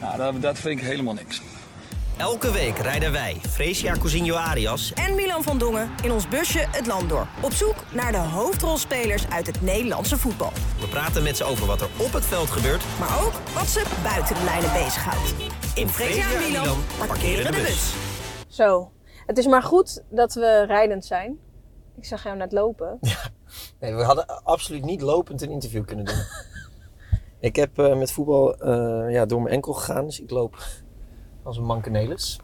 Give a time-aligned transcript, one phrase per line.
[0.00, 1.42] Nou, dat, dat vind ik helemaal niks.
[2.16, 6.86] Elke week rijden wij, Fresia Cousinho Arias en Milan van Dongen in ons busje het
[6.86, 7.26] land door.
[7.42, 10.52] Op zoek naar de hoofdrolspelers uit het Nederlandse voetbal.
[10.80, 12.84] We praten met ze over wat er op het veld gebeurt.
[12.98, 15.34] Maar ook wat ze buiten de lijnen bezighoudt.
[15.74, 17.94] In Fresia en Milan parkeren de bus.
[18.48, 18.90] Zo,
[19.26, 21.38] het is maar goed dat we rijdend zijn.
[21.96, 22.98] Ik zag jou net lopen.
[23.80, 26.14] Nee, we hadden absoluut niet lopend een interview kunnen doen.
[27.40, 30.56] ik heb eh, met voetbal eh, ja, door mijn enkel gegaan, dus ik loop
[31.42, 32.40] als een mankenelis.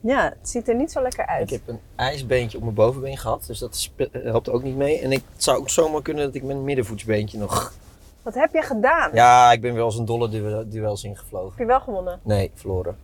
[0.00, 1.42] Ja, het ziet er niet zo lekker uit.
[1.42, 4.98] Ik heb een ijsbeentje op mijn bovenbeen gehad, dus dat spe- helpt ook niet mee.
[5.00, 7.72] En ik, het zou ook zomaar kunnen dat ik mijn middenvoetsbeentje nog...
[8.22, 9.10] Wat heb je gedaan?
[9.14, 11.48] Ja, ik ben wel eens een dolle duel, duels ingevlogen.
[11.50, 12.20] Heb je wel gewonnen?
[12.22, 12.96] Nee, verloren.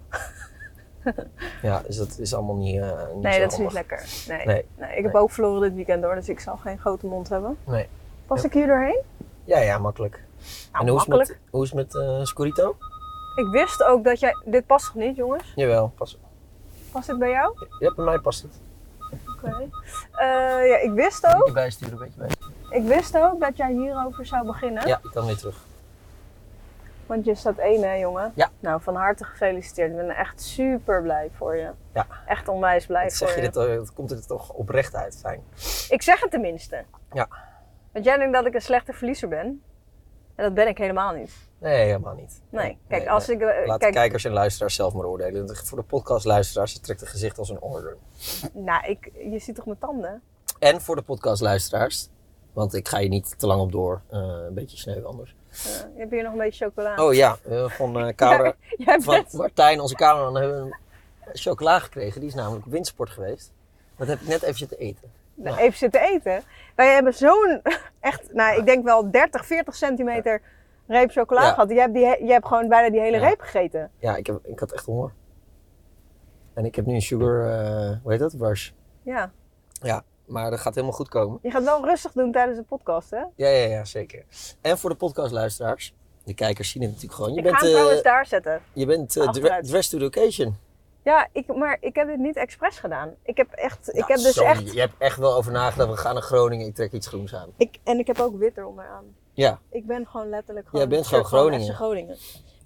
[1.62, 4.04] ja, dus dat is allemaal niet, eh niet Nee, dat is niet lekker.
[4.28, 4.47] Nee.
[4.47, 4.64] Nee.
[4.78, 5.22] Nee, ik heb Nee.
[5.22, 7.56] ook verloren dit weekend hoor, dus ik zal geen grote mond hebben.
[7.66, 7.86] Nee.
[8.28, 8.42] Ja.
[8.42, 9.00] ik hier doorheen?
[9.44, 10.22] Ja, ja, makkelijk.
[10.72, 12.77] Nou, en hoe is, het met, hoe is het met eh Scorito?
[13.34, 14.36] Ik wist ook dat jij...
[14.44, 15.52] Dit past toch niet, jongens?
[15.55, 16.19] Jawel, pas.
[16.92, 17.66] Past dit bij jou?
[17.78, 18.60] Ja, bij mij past het.
[19.36, 19.69] Oké.
[20.12, 21.52] Eh, ja, ik wist Moet je ook...
[21.52, 22.78] bijsturen, een beetje bij.
[22.78, 24.88] Ik wist ook dat jij hierover zou beginnen.
[24.88, 25.56] Ja, ik kan weer terug.
[27.06, 28.32] Want je staat één, hè, jongen?
[28.34, 28.50] Ja.
[28.60, 29.91] Nou, van harte gefeliciteerd.
[29.91, 31.70] Ik ben echt super blij voor je.
[31.94, 32.06] Ja.
[32.27, 35.19] Echt onwijs blij Dat voor zeg je dit, dat komt er toch oprecht uit.
[35.20, 35.42] Fijn.
[35.88, 36.84] Ik zeg het tenminste.
[37.12, 37.28] Ja.
[37.92, 39.62] Want jij denkt dat ik een slechte verliezer ben.
[40.41, 41.33] En dat ben ik helemaal niet.
[41.58, 42.41] Nee, helemaal niet.
[42.50, 42.78] Nee.
[42.88, 43.36] Kijk, nee, als nee.
[43.36, 43.42] ik...
[43.42, 45.56] eh, Laat kijk, de kijkers en luisteraars zelf maar oordelen.
[45.56, 47.97] Voor de podcastluisteraars, je trekt het gezicht als een order.
[48.52, 50.22] Nou, ik, je ziet toch mijn tanden?
[50.58, 52.08] En voor de podcastluisteraars,
[52.52, 54.00] want ik ga je niet te lang op door.
[54.09, 55.34] eh, een beetje sneu anders.
[55.50, 55.56] Eh,
[55.94, 57.04] je hebt hier nog een beetje chocola.
[57.06, 58.56] Oh ja, eh, van eh Kouder,
[58.87, 59.25] Jij van.
[59.32, 60.76] Martijn, onze cameraman, hebben we
[61.25, 62.20] een chocola gekregen.
[62.20, 63.53] Die is namelijk op windsport geweest.
[63.97, 65.10] Dat heb ik net even zitten eten.
[65.42, 66.42] Nou, even zitten eten.
[66.76, 67.62] Wij hebben zo'n,
[68.00, 70.42] echt, nou, ik denk wel 30, 40 centimeter
[70.86, 71.48] reep chocola Ja.
[71.48, 71.68] gehad.
[71.70, 73.28] Je hebt, die, je hebt gewoon bijna die hele Ja.
[73.28, 73.90] reep gegeten.
[73.98, 75.12] Ja, ik, heb, ik had echt honger.
[76.54, 78.34] En ik heb nu een sugar, eh, hoe heet dat?
[78.38, 78.70] Rush.
[79.02, 79.30] Ja.
[79.72, 81.38] Ja, maar dat gaat helemaal goed komen.
[81.42, 83.16] Je gaat wel rustig doen tijdens de podcast, hè?
[83.16, 84.24] Ja, ja, ja, zeker.
[84.60, 87.32] En voor de podcastluisteraars, de kijkers zien het natuurlijk gewoon.
[87.32, 88.60] Je ik bent, ga hem eh, trouwens daar zetten.
[88.72, 90.56] je bent eh, dre- dressed to the occasion.
[91.03, 93.15] Ja, ik, maar ik heb dit niet expres gedaan.
[93.22, 95.91] Ik heb echt, ik Ja, heb dus sorry, echt, Je hebt echt wel over nagedacht,
[95.91, 97.49] we gaan naar Groningen, ik trek iets groens aan.
[97.56, 99.15] ik, en ik heb ook wit eronder aan.
[99.33, 100.88] Ja, Ik ben gewoon letterlijk gewoon...
[100.88, 101.44] bent een shirt gewoon
[101.75, 102.16] Groningen.
[102.16, 102.16] Maar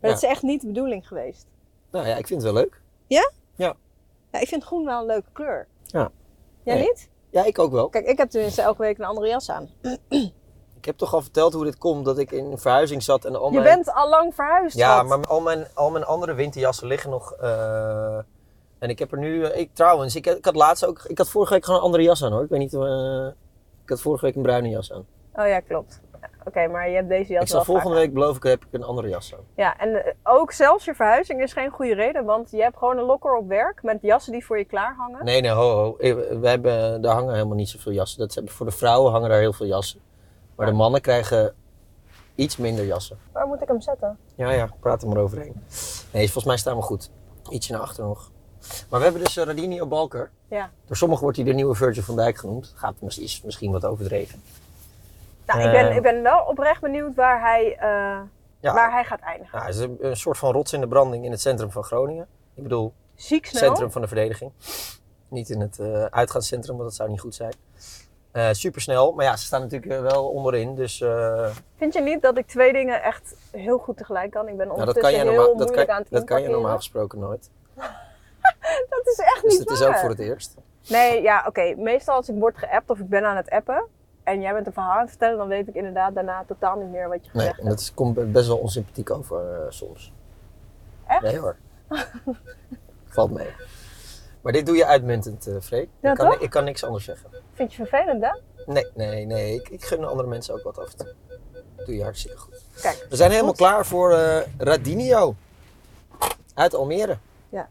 [0.01, 0.09] Ja.
[0.09, 1.47] dat is echt niet de bedoeling geweest.
[1.91, 2.81] nou ja, ik vind het wel leuk.
[3.07, 5.67] Ja, ik vind groen wel een leuke kleur.
[5.87, 6.11] Ja.
[6.63, 6.85] Jij Nee.
[6.85, 7.09] niet?
[7.31, 7.89] Ja, ik ook wel.
[7.89, 9.69] Kijk, ik heb tenminste elke week een andere jas aan.
[10.85, 13.37] Ik heb toch al verteld hoe dit komt, dat ik in een verhuizing zat en
[13.37, 14.77] al Je bent al lang verhuisd.
[14.77, 17.33] Ja, maar al mijn, al mijn andere winterjassen liggen nog.
[17.33, 18.17] eh,
[18.79, 19.45] en ik heb er nu.
[19.45, 21.03] eh, Ik, trouwens, ik, ik had laatst ook.
[21.07, 22.43] Ik had vorige week gewoon een andere jas aan hoor.
[22.43, 22.75] Ik weet niet.
[22.75, 23.27] eh,
[23.83, 25.07] ik had vorige week een bruine jas aan.
[25.35, 26.01] Oh ja, klopt.
[26.45, 28.83] Oké, maar je hebt deze jas ik zal volgende week beloof ik heb ik een
[28.85, 29.45] andere jas aan.
[29.57, 33.05] Ja, en ook zelfs je verhuizing is geen goede reden, want je hebt gewoon een
[33.05, 35.25] lokker op werk met jassen die voor je klaar hangen.
[35.25, 35.97] Nee, nee, ho, ho.
[35.99, 38.19] We hebben, daar hangen helemaal niet zoveel jassen.
[38.19, 40.01] Dat voor de vrouwen hangen daar heel veel jassen.
[40.57, 41.55] Maar de mannen krijgen
[42.35, 43.19] iets minder jassen.
[43.33, 44.19] Waar moet ik hem zetten?
[44.35, 45.55] Ja, ja, praat er maar overheen.
[46.11, 47.11] Nee, volgens mij staan we goed.
[47.49, 48.31] Ietsje naar achter nog.
[48.89, 50.31] Maar we hebben dus uh, Radinio Balker.
[50.49, 50.71] Ja.
[50.87, 52.73] Door sommigen wordt hij de nieuwe Virgil van Dijk genoemd.
[52.77, 54.43] Gaat misschien, is misschien wat overdreven.
[55.47, 55.97] Nou, ik, ben, Eh.
[55.97, 58.21] ik ben wel oprecht benieuwd waar hij, eh,
[58.61, 58.75] Ja.
[58.75, 59.53] waar hij gaat eindigen.
[59.59, 61.85] Nou, hij is een, een soort van rots in de branding in het centrum van
[61.85, 62.27] Groningen.
[62.55, 63.63] Ik bedoel, Ziek snel.
[63.63, 64.53] centrum van de verdediging.
[65.29, 67.53] Niet in het eh uitgaanscentrum, want dat zou niet goed zijn.
[68.35, 70.75] Eh supersnel, maar ja, ze staan natuurlijk eh, wel onderin.
[70.75, 74.49] Dus eh, Vind je niet dat ik twee dingen echt heel goed tegelijk kan?
[74.49, 76.77] Ik ben nou, ondertussen heel normaal, dat moeilijk kan, aan het dat kan je normaal
[76.77, 77.51] gesproken nooit.
[78.89, 80.55] Dat is echt Dus niet het is ook voor het eerst.
[80.89, 81.75] Nee, ja, oké.
[81.77, 83.85] Meestal als ik word geappt of ik ben aan het appen
[84.23, 86.91] en jij bent een verhaal aan het vertellen, dan weet ik inderdaad daarna totaal niet
[86.91, 90.13] meer wat je Nee, gezegd en dat is, komt best wel onsympathiek over soms.
[91.07, 91.23] Echt?
[91.23, 91.57] Nee hoor.
[93.15, 93.53] Valt mee.
[94.45, 95.89] Maar dit doe je uitmuntend, eh Freek.
[96.01, 97.31] Ja, ik, kan, ik kan niks anders zeggen.
[97.53, 98.31] Vind je vervelend, hè?
[98.73, 99.55] Nee, nee, nee.
[99.55, 101.15] Ik, ik gun andere mensen ook wat af en toe.
[101.87, 102.63] Doe je hartstikke goed.
[102.83, 103.07] Kijk.
[103.09, 103.61] We zijn helemaal Goed.
[103.61, 105.35] klaar voor eh Radinio.
[106.55, 107.17] Uit Almere.
[107.49, 107.69] Ja.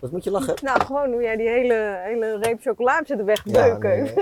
[0.00, 0.54] Wat moet je lachen?
[0.62, 3.90] Nou, gewoon hoe jij die hele, hele reep chocola zitten wegbeuken.
[3.90, 4.12] nee.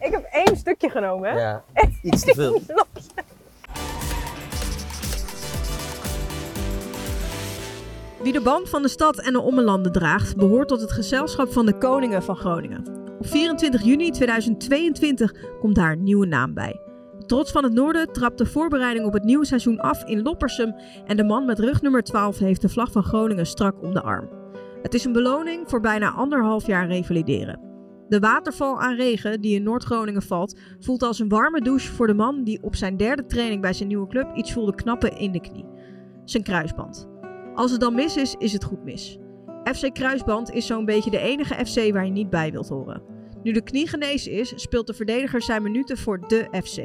[0.06, 1.40] ik heb één stukje genomen, hè?
[1.40, 1.64] Ja,
[2.02, 2.60] iets te veel.
[8.24, 11.66] Wie de band van de stad en de ommelanden draagt, behoort tot het gezelschap van
[11.66, 12.86] de koningen van Groningen.
[13.18, 16.80] Op 24 juni 2022 komt daar een nieuwe naam bij.
[17.26, 20.74] Trots van het Noorden trapt de voorbereiding op het nieuwe seizoen af in Loppersum
[21.06, 24.28] en de man met rugnummer 12 heeft de vlag van Groningen strak om de arm.
[24.82, 27.60] Het is een beloning voor bijna anderhalf jaar revalideren.
[28.08, 32.14] De waterval aan regen die in Noord-Groningen valt, voelt als een warme douche voor de
[32.14, 35.40] man die op zijn derde training bij zijn nieuwe club iets voelde knappen in de
[35.40, 35.66] knie.
[36.24, 37.12] Zijn kruisband.
[37.54, 39.18] Als het dan mis is, is het goed mis.
[39.64, 43.02] FC Kruisband is zo'n beetje de enige FC waar je niet bij wilt horen.
[43.42, 46.78] Nu de knie genezen is, speelt de verdediger zijn minuten voor de FC.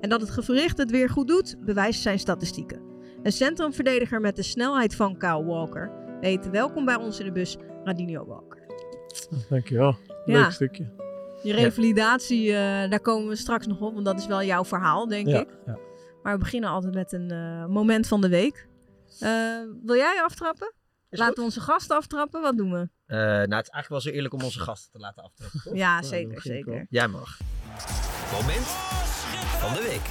[0.00, 2.80] En dat het gewricht het weer goed doet, bewijst zijn statistieken.
[3.22, 7.56] Een centrumverdediger met de snelheid van Kyle Walker weet welkom bij ons in de bus
[7.84, 8.62] Radinho Walker.
[9.48, 9.94] Dankjewel.
[10.24, 10.50] Leuk Ja.
[10.50, 10.92] stukje.
[11.42, 15.08] Je revalidatie, eh, daar komen we straks nog op, want dat is wel jouw verhaal,
[15.08, 15.48] denk Ja, ik.
[15.66, 15.78] ja.
[16.22, 18.68] Maar we beginnen altijd met een eh, moment van de week.
[19.20, 20.72] Eh, wil jij aftrappen?
[21.10, 22.40] Laten we onze gasten aftrappen?
[22.40, 22.88] Wat doen we?
[23.06, 25.74] Eh, nou, het is eigenlijk wel zo eerlijk om onze gasten te laten aftrappen, toch?
[25.74, 26.86] Ja, zeker, zeker.
[26.88, 27.38] Jij mag.
[28.32, 28.66] Moment
[29.60, 30.10] van de week.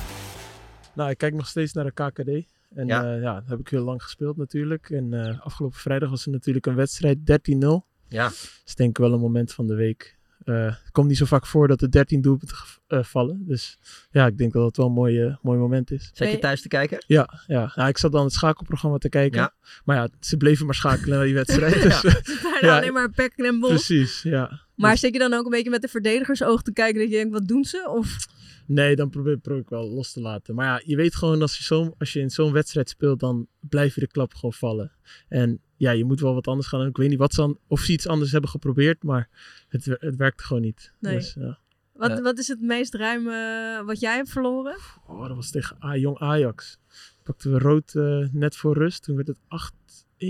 [0.93, 2.51] Nou, ik kijk nog steeds naar de KKD.
[2.75, 3.03] En Ja.
[3.03, 4.89] ja, ja dat heb ik heel lang gespeeld natuurlijk.
[4.89, 7.85] En eh, afgelopen vrijdag was er natuurlijk een wedstrijd 13-0.
[8.07, 8.23] Ja.
[8.23, 10.17] Dat is denk ik wel een moment van de week.
[10.45, 12.57] Eh, het komt niet zo vaak voor dat er 13 doelpunten
[12.87, 13.43] eh, vallen.
[13.47, 13.77] Dus
[14.11, 16.11] ja, ik denk dat het wel een mooi, mooi moment is.
[16.13, 17.03] Zet je thuis te kijken?
[17.07, 17.71] Ja, ja.
[17.75, 19.39] Nou, ik zat dan het schakelprogramma te kijken.
[19.39, 19.53] Ja.
[19.85, 21.71] Maar ja, ze bleven maar schakelen naar die wedstrijd.
[21.83, 22.01] Ja.
[22.23, 23.69] Dus, Bijna alleen maar pek en bos.
[23.69, 24.61] Precies, ja.
[24.75, 27.33] Maar zit je dan ook een beetje met de verdedigers-oog te kijken dat je denkt,
[27.33, 27.89] wat doen ze?
[27.89, 28.27] Of
[28.65, 30.55] Nee, dan probeer, probeer ik wel los te laten.
[30.55, 33.47] Maar ja, je weet gewoon als je, zo, als je in zo'n wedstrijd speelt, dan
[33.59, 34.91] blijven de klappen gewoon vallen.
[35.27, 36.89] En ja, je moet wel wat anders gaan doen.
[36.89, 39.29] Ik weet niet wat ze aan, of ze iets anders hebben geprobeerd, maar
[39.67, 40.93] het, het werkte gewoon niet.
[40.99, 41.15] Nee.
[41.15, 41.59] Dus, ja.
[41.93, 44.75] wat, wat is het meest ruime wat jij hebt verloren?
[45.07, 46.77] Oh, dat was tegen A Jong Ajax.
[47.23, 49.03] Pakten we rood eh, net voor rust.
[49.03, 50.25] Toen werd het 8-1,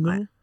[0.00, 0.40] 8-0.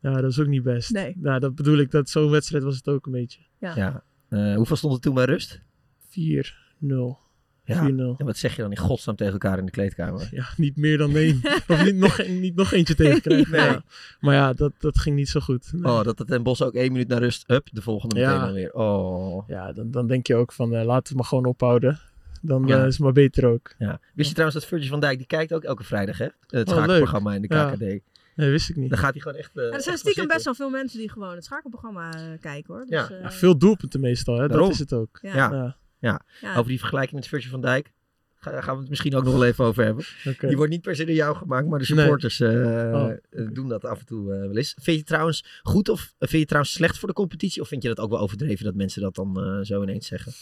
[0.00, 0.90] Ja, dat is ook niet best.
[0.90, 1.16] Nee.
[1.16, 3.40] Nou, dat bedoel ik, dat zo'n wedstrijd was het ook een beetje.
[3.58, 3.76] Ja.
[3.76, 4.04] Ja.
[4.28, 5.62] Eh, hoeveel stond het toen bij rust?
[6.10, 7.26] 4-0.
[7.64, 7.88] Ja.
[7.90, 7.92] 4-0.
[8.16, 10.28] En wat zeg je dan in godsnaam tegen elkaar in de kleedkamer?
[10.30, 11.40] Ja, niet meer dan één.
[11.68, 13.50] of niet nog, een- niet nog eentje tegen krijgen.
[13.52, 13.60] Nee.
[13.70, 13.82] Ja.
[14.20, 15.72] Maar ja, dat, dat ging niet zo goed.
[15.72, 15.92] Nee.
[15.92, 18.28] Oh, dat het Den Bos ook één minuut naar rust, up, de volgende Ja.
[18.30, 18.72] meteen dan weer.
[18.72, 19.48] Oh.
[19.48, 21.98] Ja, dan, dan denk je ook van eh, laten we het maar gewoon ophouden.
[22.42, 22.78] Dan Ja.
[22.80, 23.74] eh, is het maar beter ook.
[23.78, 24.00] Ja.
[24.14, 26.26] Wist je trouwens dat Virgil van Dijk, die kijkt ook elke vrijdag, hè?
[26.46, 27.48] Het Oh, schakelprogramma in de.
[27.48, 27.80] KKD.
[27.80, 27.98] Ja.
[28.34, 28.90] Nee, wist ik niet.
[28.90, 29.50] Dan gaat hij gewoon echt...
[29.56, 30.26] eh, Ja, er zijn stiekem zitten.
[30.26, 32.10] best wel veel mensen die gewoon het schakelprogramma
[32.40, 32.84] kijken hoor.
[32.86, 33.10] Dus, Ja.
[33.10, 34.48] eh, Ja, veel doelpunten meestal, hè?
[34.48, 34.66] Daarom.
[34.66, 35.18] dat is het ook.
[35.22, 35.76] Ja.
[36.00, 36.24] Ja.
[36.56, 37.92] Over die vergelijking met Virgil van Dijk
[38.40, 40.04] ga- gaan we het misschien ook nog wel even over hebben.
[40.40, 41.98] Die wordt niet per se door jou gemaakt, maar de Nee.
[41.98, 44.72] supporters eh, Oh, eh, doen dat af en toe eh, wel eens.
[44.74, 47.62] Vind je het trouwens goed of vind je het trouwens slecht voor de competitie?
[47.62, 50.32] Of vind je dat ook wel overdreven dat mensen dat dan eh, zo ineens zeggen?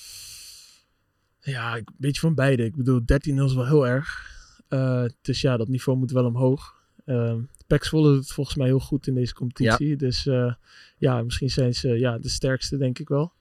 [1.40, 2.64] Ja, een beetje van beide.
[2.64, 4.34] Ik bedoel, 13-0 is wel heel erg.
[4.68, 6.74] Eh, dus ja, dat niveau moet wel omhoog.
[7.06, 7.34] Uh,
[7.66, 9.96] Pek Zwolle doet het volgens mij heel goed in deze competitie.
[9.96, 10.54] Dus eh,
[10.98, 13.32] ja, misschien zijn ze ja, de sterkste, denk ik wel.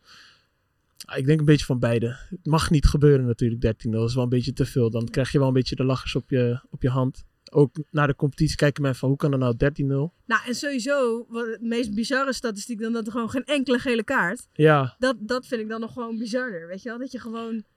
[1.06, 2.08] Ah, Ik denk een beetje van beide.
[2.30, 3.90] Het mag niet gebeuren natuurlijk, 13-0.
[3.90, 4.90] Dat is wel een beetje te veel.
[4.90, 7.24] Dan krijg je wel een beetje de lachers op je, op je hand.
[7.52, 9.86] Ook naar de competitie kijken mensen van, hoe kan er nou 13-0?
[10.26, 14.04] Nou, en sowieso, wat het meest bizarre statistiek dan dat er gewoon geen enkele gele
[14.04, 14.48] kaart.
[14.54, 16.98] Ja, Dat, dat vind ik dan nog gewoon bizarder, weet je wel?
[16.98, 17.68] Dat je gewoon 13-0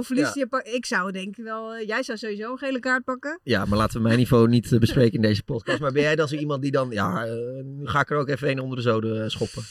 [0.00, 0.34] verliest.
[0.34, 0.64] Ja.
[0.64, 3.40] Ik zou denk ik wel, eh, jij zou sowieso een gele kaart pakken.
[3.42, 5.80] Ja, maar laten we mijn niveau niet eh, bespreken in deze podcast.
[5.80, 8.28] Maar ben jij dan zo iemand die dan, ja, eh, nu ga ik er ook
[8.28, 9.62] even een onder de zoden schoppen.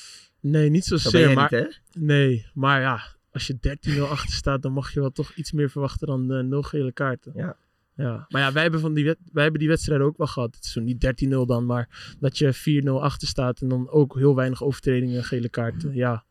[0.44, 1.34] Nee, niet zozeer.
[1.34, 5.34] Maar, niet, nee, maar ja, als je 13-0 achter staat, dan mag je wel toch
[5.34, 7.32] iets meer verwachten dan eh 0 gele kaarten.
[7.36, 7.58] Ja.
[7.96, 10.56] Ja, maar ja, wij hebben, van die wij hebben die wedstrijden ook wel gehad.
[10.56, 14.16] Het is zo niet 13-0 dan, maar dat je 4-0 achter staat en dan ook
[14.16, 15.96] heel weinig overtredingen, gele kaarten.
[15.96, 16.24] Ja,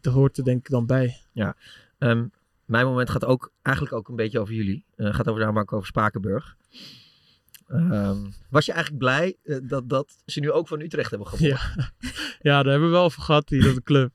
[0.00, 1.16] dat hoort er denk ik dan bij.
[1.32, 1.56] Ja.
[1.98, 2.26] Ehm,
[2.64, 4.84] mijn moment gaat ook eigenlijk ook een beetje over jullie.
[4.96, 6.56] Het gaat over de aanmaak over Spakenburg.
[7.68, 8.16] Ehm,
[8.50, 11.58] was je eigenlijk blij eh, dat, dat ze nu ook van Utrecht hebben gewonnen?
[12.42, 12.62] Ja.
[12.62, 14.12] daar hebben we wel over gehad, die club.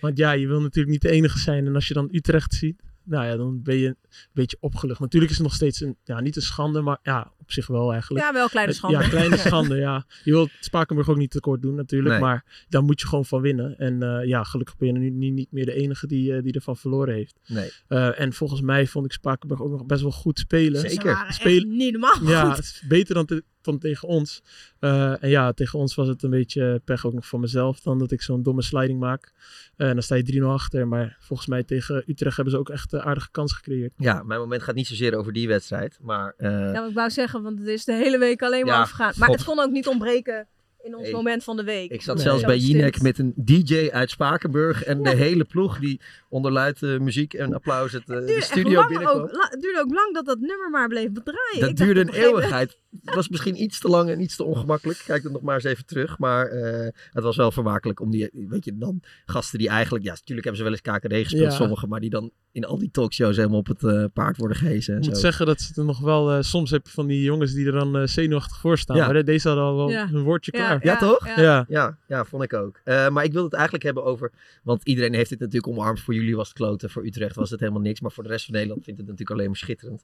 [0.00, 1.66] Want ja, je wil natuurlijk niet de enige zijn.
[1.66, 3.96] En als je dan Utrecht ziet, nou ja, dan ben je een
[4.32, 5.00] beetje opgelucht.
[5.00, 7.92] Natuurlijk is het nog steeds een, ja, niet een schande, maar ja, op zich wel
[7.92, 8.24] eigenlijk.
[8.24, 8.98] Ja, wel kleine schande.
[8.98, 10.04] Ja, kleine schande, ja.
[10.24, 12.20] Je wilt Spakenburg ook niet tekort doen natuurlijk, Nee.
[12.20, 13.78] maar daar moet je gewoon van winnen.
[13.78, 16.52] En eh, ja, gelukkig ben je nu niet, niet meer de enige die, eh, die
[16.52, 17.38] ervan verloren heeft.
[17.46, 17.70] Nee.
[17.88, 20.80] Eh, en volgens mij vond ik Spakenburg ook nog best wel goed spelen.
[20.80, 21.24] Ze Zeker.
[21.28, 22.56] Spelen- niet normaal Ja, goed.
[22.56, 24.42] het is beter dan, te- dan tegen ons.
[24.78, 27.80] Eh, en ja, tegen ons was het een beetje pech ook nog van mezelf.
[27.80, 29.32] Dan dat ik zo'n domme sliding maak.
[29.76, 30.88] Eh, en dan sta je 3-0 achter.
[30.88, 33.92] Maar volgens mij tegen Utrecht hebben ze ook echt een aardige kans gecreëerd.
[33.96, 35.98] Ja, mijn moment gaat niet zozeer over die wedstrijd.
[36.00, 38.74] Maar eh, Ja, wat ik wou zeggen, want het is de hele week alleen maar
[38.74, 39.12] Ja, over gegaan.
[39.16, 39.36] Maar God.
[39.36, 40.46] het kon ook niet ontbreken
[40.82, 41.90] in ons Hey, moment van de week.
[41.90, 42.24] Ik zat Nee.
[42.24, 42.56] zelfs bij.
[42.56, 46.00] Jinek met een DJ uit Spakenburg en de hele ploeg die
[46.32, 49.20] onder luid eh, muziek en applaus het, eh, de studio binnenkwam.
[49.20, 51.60] ook, het duurde ook lang dat dat nummer maar bleef bedraaien.
[51.60, 52.78] Dat Ik duurde een eeuwigheid.
[53.04, 55.02] Het was misschien iets te lang en iets te ongemakkelijk.
[55.06, 56.18] Kijk het nog maar eens even terug.
[56.18, 60.10] Maar eh, het was wel vermakelijk om die, weet je, dan gasten die eigenlijk, ja,
[60.10, 61.56] natuurlijk hebben ze wel eens KKD gespeeld, Ja.
[61.58, 64.94] sommigen, maar die dan in al die talkshows helemaal op het eh, paard worden gehezen.
[64.94, 65.20] En Ik moet zo.
[65.22, 66.30] zeggen dat ze er nog wel...
[66.32, 68.96] eh, soms heb je van die jongens die er dan eh, zenuwachtig voor staan.
[68.96, 69.04] Ja.
[69.04, 70.08] Maar de- deze hadden al wel Ja.
[70.12, 70.80] een woordje Ja, klaar.
[70.84, 71.26] Ja, toch?
[71.36, 71.64] Ja.
[71.68, 72.80] Ja, ja, vond ik ook.
[72.84, 74.32] Eh, maar ik wil het eigenlijk hebben over.
[74.62, 76.00] Want iedereen heeft dit natuurlijk omarmd.
[76.00, 76.90] Voor jullie was het kloten.
[76.90, 78.00] Voor Utrecht was het helemaal niks.
[78.00, 80.02] Maar voor de rest van Nederland vindt het natuurlijk alleen maar schitterend.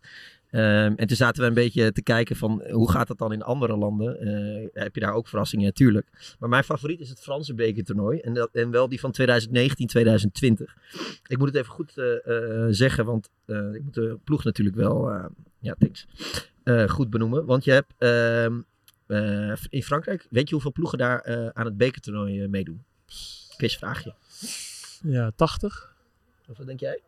[0.51, 3.43] Ehm, en toen zaten we een beetje te kijken van hoe gaat dat dan in
[3.43, 4.21] andere landen?
[4.21, 5.65] Eh, heb je daar ook verrassingen?
[5.65, 6.37] Natuurlijk.
[6.39, 8.19] Maar mijn favoriet is het Franse bekertoernooi.
[8.19, 10.77] En, dat, en wel die van 2019, 2020.
[11.27, 13.31] Ik moet het even goed eh, eh, zeggen, want
[13.73, 15.11] ik moet de ploeg natuurlijk wel.
[15.61, 16.07] ja, thanks.
[16.87, 17.45] goed benoemen.
[17.45, 17.95] Want je hebt.
[17.99, 18.61] ehm,
[19.09, 22.85] eh, in Frankrijk, weet je hoeveel ploegen daar aan het bekertoernooi eh, meedoen?
[23.57, 24.15] Quizvraagje.
[25.03, 25.97] Ja, 80.
[26.49, 27.01] Of wat denk jij?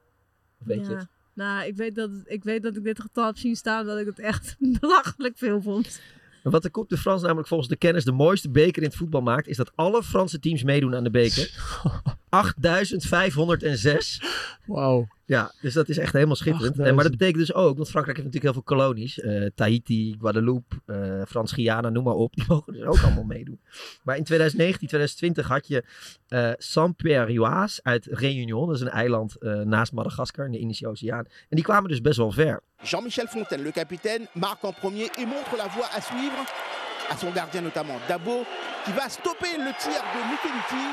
[0.61, 1.06] Of weet je het?
[1.35, 4.06] Nou, ik weet, dat, ik weet dat ik dit getal heb zien staan, dat ik
[4.06, 6.00] het echt belachelijk veel vond.
[6.42, 8.97] Maar wat de Coupe de France namelijk volgens de kennis de mooiste beker in het
[8.97, 11.50] voetbal maakt, is dat alle Franse teams meedoen aan de beker.
[12.30, 14.22] 8506.
[14.66, 15.06] Wauw.
[15.25, 16.78] Ja, dus dat is echt helemaal schitterend.
[16.78, 19.20] En, maar dat betekent dus ook, want Frankrijk heeft natuurlijk heel veel kolonies.
[19.20, 22.34] eh, Tahiti, Guadeloupe, eh Frans-Guyana, noem maar op.
[22.34, 23.60] Die mogen dus ook allemaal meedoen.
[24.02, 25.84] Maar in 2019, 2020 had je
[26.28, 28.66] eh Saint-Pierre-Joas uit Réunion.
[28.66, 31.25] Dat is een eiland eh, naast Madagaskar in de Indische Oceaan.
[31.25, 32.62] En die kwamen dus best wel ver.
[32.82, 36.44] Jean-Michel Fontaine, le capitaine, marque en premier et montre la voie à suivre
[37.10, 38.44] à son gardien notamment, Dabo,
[38.84, 40.87] qui va stopper le tir de Mikeliti.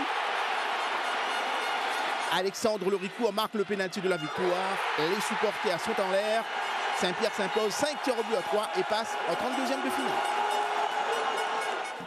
[2.32, 4.78] Alexandre Loricou marque le penalty de la victoire.
[4.98, 6.44] Les supporters sont en l'air.
[7.02, 10.22] Saint-Pierre s'impose 5 tirs au but à 3 et passe en 32e de finale.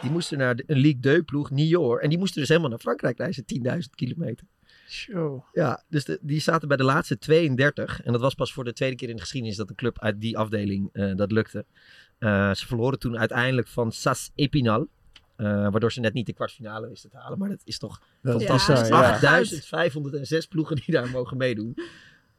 [0.01, 2.01] Die moesten naar de, een Ligue 2 ploeg, Niort.
[2.01, 4.47] En die moesten dus helemaal naar Frankrijk reizen, 10.000 kilometer.
[4.89, 5.43] Show.
[5.53, 8.01] Ja, dus de- die zaten bij de laatste 32.
[8.03, 10.21] En dat was pas voor de tweede keer in de geschiedenis dat een club uit
[10.21, 11.65] die afdeling eh, dat lukte.
[12.19, 14.87] Eh, ze verloren toen uiteindelijk van SAS Epinal.
[15.41, 17.37] Eh, waardoor ze net niet de kwartfinale wisten te halen.
[17.39, 18.87] Maar dat is toch Dat is fantastisch.
[18.87, 19.19] ja.
[19.71, 21.77] 8506 ploegen die daar mogen meedoen.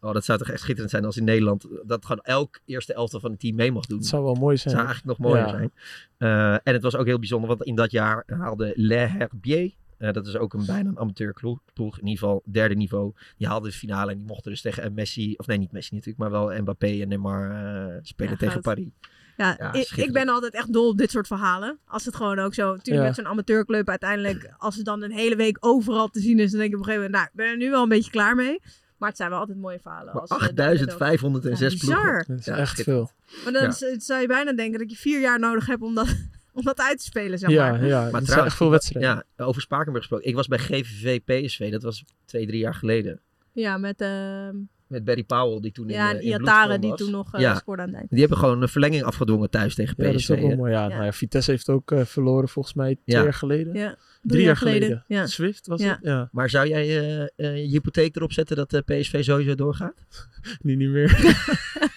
[0.01, 3.21] Oh, dat zou toch echt schitterend zijn als in Nederland dat gewoon elk eerste elftal
[3.21, 3.99] van het team mee mag doen.
[3.99, 4.75] Het zou wel mooi zijn.
[4.75, 5.51] zou eigenlijk nog mooier Ja.
[5.51, 5.73] zijn.
[6.17, 10.13] Eh, en het was ook heel bijzonder, want in dat jaar haalde Le Herbier, eh,
[10.13, 13.69] dat is ook een bijna een amateurploeg, ploeg, in ieder geval derde niveau, die haalde
[13.69, 16.61] de finale en die mochten dus tegen Messi, of nee niet Messi natuurlijk, maar wel
[16.61, 18.61] Mbappé en Neymar eh, spelen Ja, tegen.
[18.61, 18.87] Paris.
[19.37, 21.79] Ja, Ja, ik, ik ben altijd echt dol op dit soort verhalen.
[21.87, 23.03] Als het gewoon ook zo, natuurlijk Ja.
[23.03, 26.61] met zo'n amateurclub uiteindelijk, als het dan een hele week overal te zien is, dan
[26.61, 28.35] denk ik op een gegeven moment, nou, ik ben er nu wel een beetje klaar
[28.35, 28.61] mee.
[28.99, 30.13] Maar het zijn wel altijd mooie verhalen.
[30.13, 31.01] Maar als, eh, dat- dat ook.
[31.01, 32.03] 8506 Ja, ploegen.
[32.05, 32.25] bizar.
[32.29, 33.11] Dat is Ja, echt veel.
[33.45, 36.07] Maar dan zou je bijna denken dat je vier jaar nodig hebt om dat,
[36.53, 37.85] om dat uit te spelen, zeg Ja, maar.
[37.87, 38.11] ja.
[38.11, 39.25] dat zijn echt veel wedstrijden.
[39.37, 40.29] Ja, over Spakenburg gesproken.
[40.29, 43.21] Ik was bij GVV PSV, dat was twee, drie jaar geleden.
[43.53, 44.57] Ja, met ehm
[44.93, 47.55] Met Barry Powell, die toen ja, in, en uh, Iatare die toen nog eh, Ja.
[47.55, 48.11] scoorde aan het eind.
[48.11, 50.05] Die hebben gewoon een verlenging afgedwongen thuis tegen PSV.
[50.05, 50.73] Ja, dat is ook wel mooi.
[50.73, 53.23] Ja, Nou ja, Vitesse heeft ook eh, verloren volgens mij twee Ja.
[53.23, 53.75] jaar geleden.
[53.75, 55.05] Ja, Drie, jaar geleden.
[55.07, 55.27] ja.
[55.27, 55.89] Swift was Ja.
[55.89, 55.99] het?
[56.03, 56.29] Ja.
[56.33, 59.95] Maar zou jij eh, eh, je hypotheek erop zetten dat de PSV sowieso doorgaat?
[60.63, 61.11] Nu niet meer.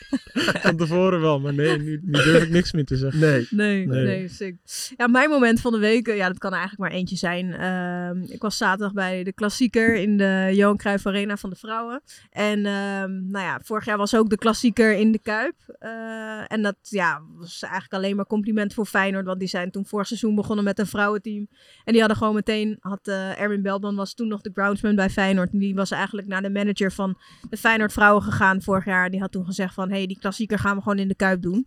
[0.61, 3.19] Van tevoren wel, maar nee, nu, nu durf ik niks meer te zeggen.
[3.19, 3.47] Nee.
[3.49, 4.27] Nee, nee, Nee.
[4.27, 4.55] sick.
[4.97, 7.53] Ja, mijn moment van de week, eh, ja, dat kan eigenlijk maar eentje zijn.
[7.53, 12.01] Ehm, ik was zaterdag bij de klassieker in de Johan Cruijff Arena van de vrouwen.
[12.29, 15.55] En ehm, nou ja, vorig jaar was ook de klassieker in de Kuip.
[15.79, 19.85] Eh, en dat ja, was eigenlijk alleen maar compliment voor Feyenoord, want die zijn toen
[19.85, 21.47] vorig seizoen begonnen met een vrouwenteam.
[21.83, 25.09] En die hadden gewoon meteen, had eh, Erwin Beltman was toen nog de groundsman bij
[25.09, 25.51] Feyenoord.
[25.51, 27.17] En die was eigenlijk naar de manager van
[27.49, 29.09] de Feyenoord vrouwen gegaan vorig jaar.
[29.09, 31.65] Die had toen gezegd van, hey, die klassieker gaan we gewoon in de Kuip doen.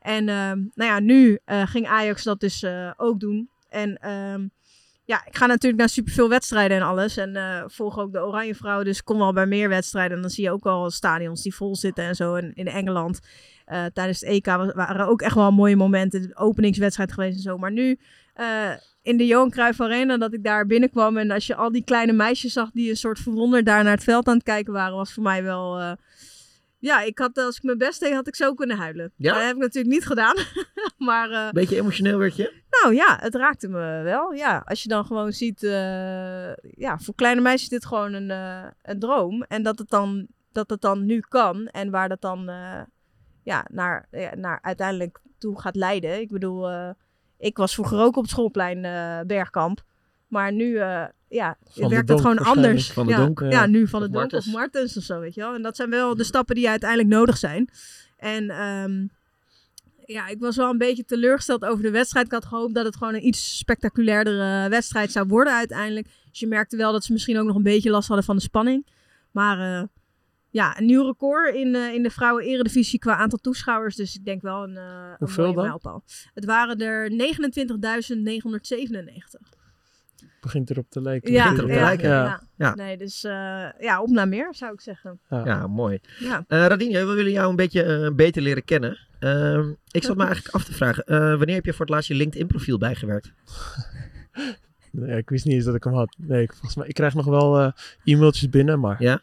[0.00, 3.50] En ehm, nou ja, nu eh, ging Ajax dat dus eh, ook doen.
[3.68, 4.46] En ehm,
[5.04, 7.16] ja, ik ga natuurlijk naar superveel wedstrijden en alles.
[7.16, 8.84] En eh, volg ook de Oranje Vrouwen.
[8.84, 10.16] Dus kom wel bij meer wedstrijden.
[10.16, 12.34] En dan zie je ook wel stadions die vol zitten en zo.
[12.34, 13.20] En in Engeland
[13.92, 16.22] tijdens het EK wa- waren ook echt wel mooie momenten.
[16.22, 17.58] De openingswedstrijd geweest en zo.
[17.58, 17.98] Maar nu
[19.02, 21.16] in de Johan Cruijff Arena, dat ik daar binnenkwam.
[21.16, 24.04] En als je al die kleine meisjes zag die een soort verwonderd daar naar het
[24.04, 24.96] veld aan het kijken waren.
[24.96, 25.96] Was voor mij wel...
[26.80, 29.12] ja, ik had, als ik mijn best deed, had ik zo kunnen huilen.
[29.16, 29.32] Ja?
[29.32, 30.36] Dat heb ik natuurlijk niet gedaan.
[31.08, 32.58] maar eh, Beetje emotioneel werd je?
[32.82, 34.32] nou ja, het raakte me wel.
[34.32, 38.30] Ja, als je dan gewoon ziet, eh, ja, voor kleine meisjes is dit gewoon een,
[38.30, 39.42] eh, een droom.
[39.42, 42.50] En dat het, dan, dat het dan nu kan en waar dat dan
[43.42, 46.20] ja, naar, ja, naar uiteindelijk toe gaat leiden.
[46.20, 46.68] Ik bedoel,
[47.38, 48.82] ik was vroeger ook op het schoolplein
[49.26, 49.82] Bergkamp.
[50.28, 50.80] Maar nu
[51.30, 52.92] ja, de werkt het gewoon anders.
[52.92, 53.48] Van de ja, Donk, ja.
[53.48, 53.66] ja.
[53.66, 54.46] nu van de Donk Martens.
[54.46, 55.54] of Martens of zo, weet je wel.
[55.54, 57.68] En dat zijn wel de stappen die uiteindelijk nodig zijn.
[58.16, 59.06] En ehm,
[60.04, 62.26] Ja, ik was wel een beetje teleurgesteld over de wedstrijd.
[62.26, 66.06] Ik had gehoopt dat het gewoon een iets spectaculairdere wedstrijd zou worden uiteindelijk.
[66.30, 68.42] Dus je merkte wel dat ze misschien ook nog een beetje last hadden van de
[68.42, 68.86] spanning.
[69.30, 69.82] Maar uh,
[70.50, 73.96] ja, een nieuw record in, uh, in de vrouwen-eredivisie qua aantal toeschouwers.
[73.96, 75.64] Dus ik denk wel een, uh, Hoeveel een mooie dan?
[75.64, 76.02] mijlpaal.
[76.34, 79.58] Het waren er 29.997.
[80.40, 81.32] Begint erop te lijken.
[81.32, 82.08] Ja, erop te ja, lijken.
[82.08, 82.24] ja.
[82.24, 82.40] Ja.
[82.56, 82.74] Ja.
[82.74, 83.32] Nee, dus uh,
[83.78, 85.20] ja, op naar meer zou ik zeggen.
[85.28, 85.98] Ja, ja mooi.
[86.18, 86.44] Ja.
[86.48, 88.98] Uh, Radinje, we willen jou een beetje uh, beter leren kennen.
[89.20, 91.04] Uh, ik zat me eigenlijk af te vragen,
[91.38, 93.32] wanneer heb je voor het laatst je LinkedIn-profiel bijgewerkt?
[94.92, 96.16] nee, ik wist niet eens dat ik hem had.
[96.18, 97.72] Nee, ik, volgens mij, ik krijg nog wel
[98.04, 99.02] e-mailtjes binnen, maar...
[99.02, 99.20] Ja?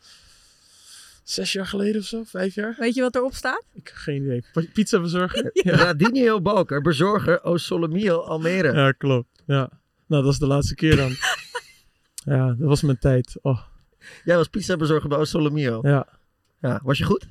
[1.23, 2.75] Zes jaar geleden of zo, vijf jaar.
[2.79, 3.63] Weet je wat erop staat?
[3.73, 4.43] Ik heb geen idee.
[4.73, 5.49] Pizza bezorger?
[5.63, 5.75] ja.
[5.75, 8.73] Radinio Balker, bezorger, O Solomio, Almere.
[8.73, 9.43] Ja, klopt.
[9.45, 9.69] Ja.
[10.07, 11.15] Nou, dat is de laatste keer dan.
[12.35, 13.35] ja, dat was mijn tijd.
[13.41, 13.59] Oh.
[14.23, 15.79] Jij was pizza bezorger bij O Solomio.
[15.81, 16.07] Ja.
[16.61, 16.79] ja.
[16.83, 17.27] Was je goed?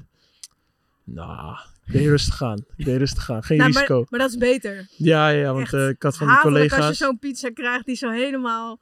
[1.04, 1.56] Nou,
[1.86, 2.64] ik deed rustig aan.
[2.76, 3.42] Ik deed rustig aan.
[3.42, 3.98] Geen nou, risico.
[3.98, 4.86] Maar, maar, dat is beter.
[4.96, 6.78] Ja, ja, want uh, ik had van die collega's...
[6.78, 8.80] als je zo'n pizza krijgt die zo helemaal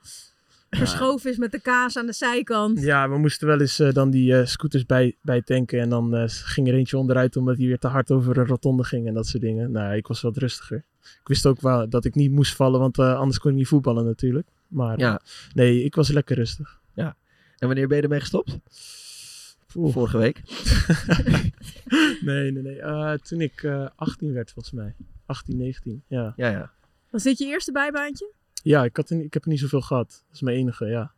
[0.77, 2.81] verschoven is met de kaas aan de zijkant.
[2.81, 5.81] Ja, we moesten wel eens uh, dan die uh, scooters bij, bij tanken.
[5.81, 8.85] En dan uh, ging er eentje onderuit omdat hij weer te hard over een rotonde
[8.85, 9.71] ging en dat soort dingen.
[9.71, 10.85] Nou, ik was wat rustiger.
[11.03, 14.05] Ik wist ook wel dat ik niet moest vallen, want anders kon ik niet voetballen
[14.05, 14.47] natuurlijk.
[14.69, 15.21] Maar ja.
[15.55, 16.81] nee, ik was lekker rustig.
[16.95, 17.17] Ja.
[17.59, 18.59] En wanneer ben je ermee gestopt?
[19.75, 19.93] Oeh.
[19.93, 20.43] Vorige week?
[22.21, 23.19] nee, nee, nee.
[23.19, 23.65] toen ik
[23.97, 24.95] 18 werd volgens mij.
[25.27, 26.33] 18, 19, ja.
[26.37, 26.71] Ja, ja.
[27.11, 28.33] Was dit je eerste bijbaantje?
[28.65, 30.09] Ja, ik, had er, ik heb er niet zoveel gehad.
[30.27, 31.13] Dat is mijn enige, ja.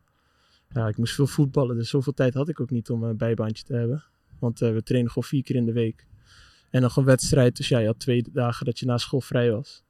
[0.73, 3.65] Ja, ik moest veel voetballen, dus zoveel tijd had ik ook niet om een bijbaantje
[3.65, 4.05] te hebben.
[4.39, 6.07] Want uh, we trainen gewoon vier keer in de week.
[6.71, 9.51] En nog een wedstrijd, dus ja, je had twee dagen dat je na school vrij
[9.51, 9.85] was.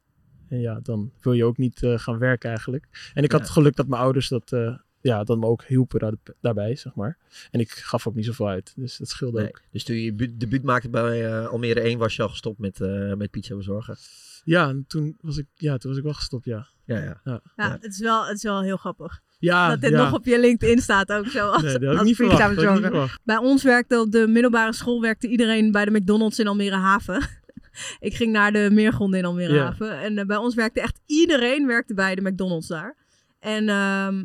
[0.49, 3.11] En ja, dan wil je ook niet uh, gaan werken eigenlijk.
[3.15, 5.99] En ik had het geluk dat mijn ouders dat, uh, ja, dat me ook hielpen
[6.01, 7.19] daar, daarbij, zeg maar.
[7.51, 9.49] En ik gaf ook niet zoveel uit, dus dat scheelde Nee.
[9.49, 9.61] ook.
[9.71, 12.59] Dus toen je je bu- debuut maakte bij eh, Almere 1 was je al gestopt
[12.59, 13.97] met, eh, met pizza bezorgen.
[14.45, 16.67] Ja, en toen was ik, ja, toen was ik wel gestopt, ja.
[16.85, 17.21] Ja, ja.
[17.25, 19.21] Ja, Ja, Het, is wel, het is wel heel grappig.
[19.39, 19.97] ja dat dit ja.
[20.05, 21.49] nog op je LinkedIn staat ook zo.
[21.49, 23.19] Als, Nee, ik als niet verwacht.
[23.25, 27.29] Bij ons werkte op de middelbare school werkte iedereen bij de McDonald's in Almere Haven.
[28.01, 29.65] ik ging naar de Meergronden in Almere Ja.
[29.65, 29.99] Haven.
[30.01, 32.97] En eh, bij ons werkte echt iedereen werkte bij de McDonald's daar.
[33.41, 34.25] En ehm,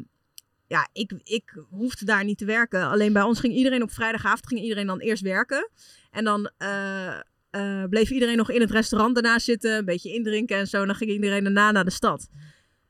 [0.71, 2.89] ja, ik, ik hoefde daar niet te werken.
[2.89, 5.69] Alleen bij ons ging iedereen op vrijdagavond ging iedereen dan eerst werken.
[6.11, 9.77] En dan eh, eh, bleef iedereen nog in het restaurant daarna zitten.
[9.77, 10.81] Een beetje indrinken en zo.
[10.81, 12.27] En dan ging iedereen daarna naar de stad.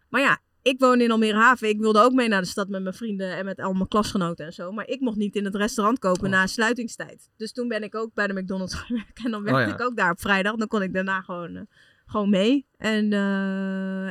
[0.10, 1.70] Maar ja, ik woonde in Almere Haven.
[1.70, 4.46] Ik wilde ook mee naar de stad met mijn vrienden en met al mijn klasgenoten
[4.46, 4.72] en zo.
[4.72, 7.30] Maar ik mocht niet in het restaurant kopen na sluitingstijd.
[7.38, 9.26] Dus toen ben ik ook bij de McDonald's gaan werken.
[9.26, 9.74] En dan werkte Oh ja.
[9.74, 10.56] ik ook daar op vrijdag.
[10.56, 11.62] Dan kon ik daarna gewoon, eh,
[12.06, 12.66] gewoon mee.
[12.78, 13.14] En,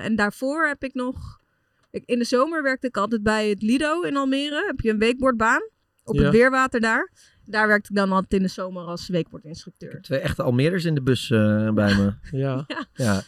[0.02, 1.39] en daarvoor heb ik nog...
[1.90, 4.64] Ik, in de zomer werkte ik altijd bij het Lido in Almere.
[4.66, 5.62] Heb je een weekbordbaan
[6.04, 6.22] op Ja.
[6.22, 7.12] het weerwater daar.
[7.44, 10.00] Daar werkte ik dan altijd in de zomer als weekbordinstructeur.
[10.02, 12.14] Twee echte Almeerders in de bus eh, bij me.
[12.38, 12.66] Ja.
[12.94, 13.22] ja.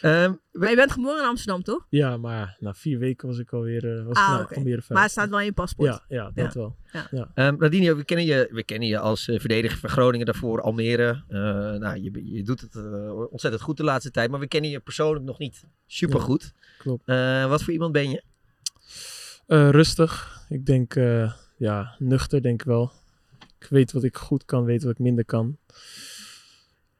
[0.00, 1.86] Ehm, Maar je bent geboren in Amsterdam, toch?
[1.88, 4.88] Ja, maar na vier weken was ik alweer uh, was Ah, vijf.
[4.88, 5.88] Maar het staat wel in je paspoort.
[5.88, 6.60] Ja, ja dat Ja.
[6.60, 6.76] wel.
[6.92, 7.06] Ja.
[7.10, 7.30] Ja.
[7.34, 11.22] Ehm, Radinio, we kennen je, we kennen je als eh, verdediger van Groningen, daarvoor Almere.
[11.28, 11.38] Eh,
[11.78, 12.76] nou, je, je doet het
[13.30, 16.52] ontzettend goed de laatste tijd, maar we kennen je persoonlijk nog niet super goed.
[16.82, 17.06] Klopt.
[17.48, 18.22] wat voor iemand ben je?
[19.46, 20.40] Eh, rustig.
[20.48, 22.92] Ik denk, eh, ja, nuchter denk ik wel.
[23.58, 25.56] Ik weet wat ik goed kan, weet wat ik minder kan.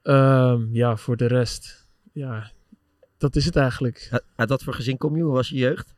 [0.01, 2.51] Ehm, ja, voor de rest, ja,
[3.17, 4.07] dat is het eigenlijk.
[4.11, 5.23] Uit, uit wat voor gezin kom je?
[5.23, 5.95] Hoe was je jeugd?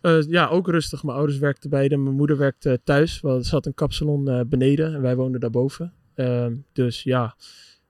[0.00, 1.02] Eh, ja, ook rustig.
[1.02, 1.96] Mijn ouders werkten beide.
[1.96, 3.22] Mijn moeder werkte thuis.
[3.22, 5.92] Er zat een kapsalon eh, beneden en wij woonden daarboven.
[6.14, 7.36] Ehm, dus ja,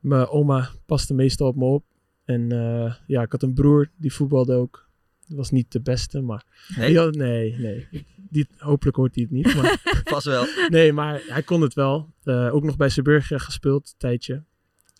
[0.00, 1.84] mijn oma paste meestal op me op.
[2.24, 4.87] En eh, ja, ik had een broer die voetbalde ook.
[5.28, 6.44] Was niet de beste, maar...
[6.76, 6.98] Nee?
[6.98, 7.88] Had- nee, nee.
[8.30, 9.54] Die, hopelijk hoort hij het niet.
[9.54, 10.46] Maar, Vast wel.
[10.68, 12.12] Nee, maar hij kon het wel.
[12.22, 14.44] Eh, ook nog bij Suburgia gespeeld, een tijdje.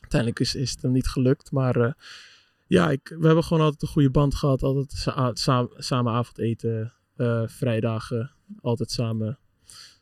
[0.01, 1.51] Uiteindelijk is, is het hem niet gelukt.
[1.53, 1.93] Maar eh,
[2.67, 4.63] ja, ik, we hebben gewoon altijd een goede band gehad.
[4.63, 9.39] Altijd sa- sa- samen avondeten, eh, vrijdagen, altijd samen.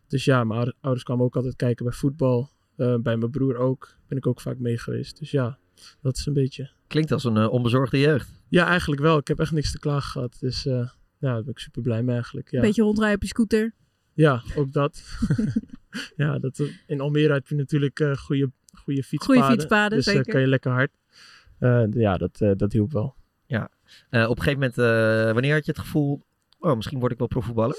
[0.08, 2.50] Dus ja, mijn ouder- ouders kwamen ook altijd kijken bij voetbal.
[2.76, 3.96] Eh, bij mijn broer ook.
[4.08, 5.18] Ben ik ook vaak mee geweest.
[5.18, 5.58] Dus ja,
[6.00, 6.70] dat is een beetje...
[6.86, 8.32] Klinkt als een eh, onbezorgde jeugd.
[8.48, 9.18] Ja, eigenlijk wel.
[9.18, 10.36] Ik heb echt niks te klagen gehad.
[10.40, 10.74] Dus eh,
[11.18, 12.50] ja, daar ben ik super blij mee eigenlijk.
[12.50, 12.58] Ja.
[12.58, 13.74] Een beetje rondrijden op je scooter.
[14.12, 15.02] Ja, ook dat.
[16.16, 19.44] ja, dat, in Almere heb je natuurlijk eh goede, goede fietspaden.
[19.44, 20.32] fietspaden, dus eh, zeker.
[20.32, 20.90] kan je lekker hard.
[21.58, 23.14] Eh, ja, dat, eh, dat hielp wel.
[23.46, 23.70] Ja.
[24.10, 26.22] Eh, op een gegeven moment, eh, wanneer had je het gevoel,
[26.58, 27.76] oh, misschien word ik wel profvoetballer?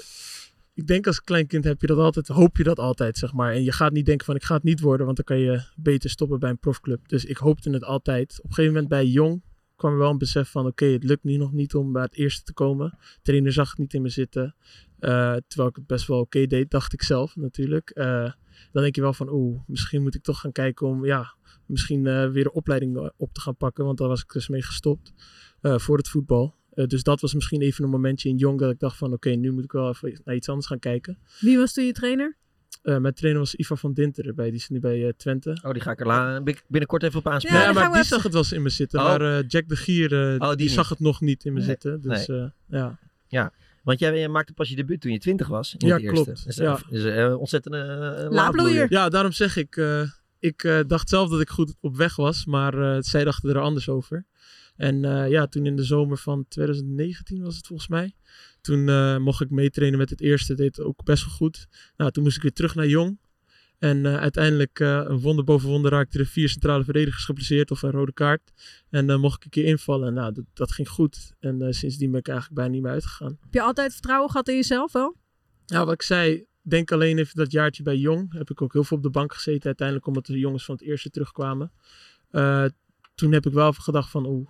[0.78, 3.52] Ik denk als kleinkind heb je dat altijd, hoop je dat altijd, zeg maar.
[3.52, 5.62] En je gaat niet denken van ik ga het niet worden, want dan kan je
[5.76, 7.08] beter stoppen bij een profclub.
[7.08, 8.38] Dus ik hoopte het altijd.
[8.38, 9.42] Op een gegeven moment bij Jong
[9.76, 12.14] kwam er wel een besef van oké, het lukt nu nog niet om bij het
[12.14, 12.90] eerste te komen.
[12.90, 14.54] De trainer zag het niet in me zitten.
[14.98, 17.90] Eh, terwijl ik het best wel oké deed, dacht ik zelf natuurlijk.
[17.90, 18.32] Eh,
[18.72, 21.34] dan denk je wel van oeh, misschien moet ik toch gaan kijken om ja,
[21.66, 23.84] misschien eh, weer de opleiding op te gaan pakken.
[23.84, 25.12] Want daar was ik dus mee gestopt
[25.60, 26.57] voor het voetbal.
[26.78, 29.30] Eh, dus dat was misschien even een momentje in jong dat ik dacht van oké,
[29.30, 31.18] nu moet ik wel even naar iets anders gaan kijken.
[31.40, 32.36] Wie was toen je trainer?
[32.82, 35.58] Eh, mijn trainer was Ivar van Dinteren bij, die is nu bij eh, Twente.
[35.62, 37.60] Oh, die ga ik er binnenkort even op aanspreken.
[37.60, 38.98] Ja, maar die zag het wel eens in me zitten.
[39.00, 39.04] Oh.
[39.06, 41.68] Maar eh, Jack de Gier, eh, Oh, die zag het nog niet in me Nee.
[41.68, 42.00] zitten.
[42.00, 42.38] Dus Nee.
[42.40, 42.98] eh, ja.
[43.26, 45.74] Ja, want jij, maakte pas je debuut toen je 20 was.
[45.78, 46.24] In Ja, het eerste.
[46.24, 46.44] klopt.
[46.44, 46.78] Dus, Ja.
[46.90, 47.80] dus eh, ontzettend uh,
[48.30, 48.86] Laadbloeier.
[48.92, 49.76] Ja, daarom zeg ik.
[49.76, 50.02] eh,
[50.38, 53.88] ik dacht zelf dat ik goed op weg was, maar eh, zij dachten er anders
[53.88, 54.24] over.
[54.78, 58.14] En eh, ja, toen in de zomer van 2019 was het volgens mij.
[58.60, 60.54] Toen eh, mocht ik meetrainen met het eerste.
[60.54, 61.66] Deed het ook best wel goed.
[61.96, 63.18] Nou, toen moest ik weer terug naar Jong.
[63.78, 67.90] En eh, uiteindelijk, een wonder boven wonder, raakte er vier centrale verdedigers geblesseerd of een
[67.90, 68.52] rode kaart.
[68.90, 70.14] En dan mocht ik een keer invallen.
[70.14, 71.32] Nou, dat, dat ging goed.
[71.40, 73.38] En sindsdien ben ik eigenlijk bijna niet meer uitgegaan.
[73.40, 75.16] Heb je altijd vertrouwen gehad in jezelf wel?
[75.66, 78.32] Ja, wat ik zei, denk alleen even dat jaartje bij Jong.
[78.32, 80.84] Heb ik ook heel veel op de bank gezeten uiteindelijk, omdat de jongens van het
[80.84, 81.72] eerste terugkwamen.
[83.14, 84.48] Toen heb ik wel even gedacht van, oeh,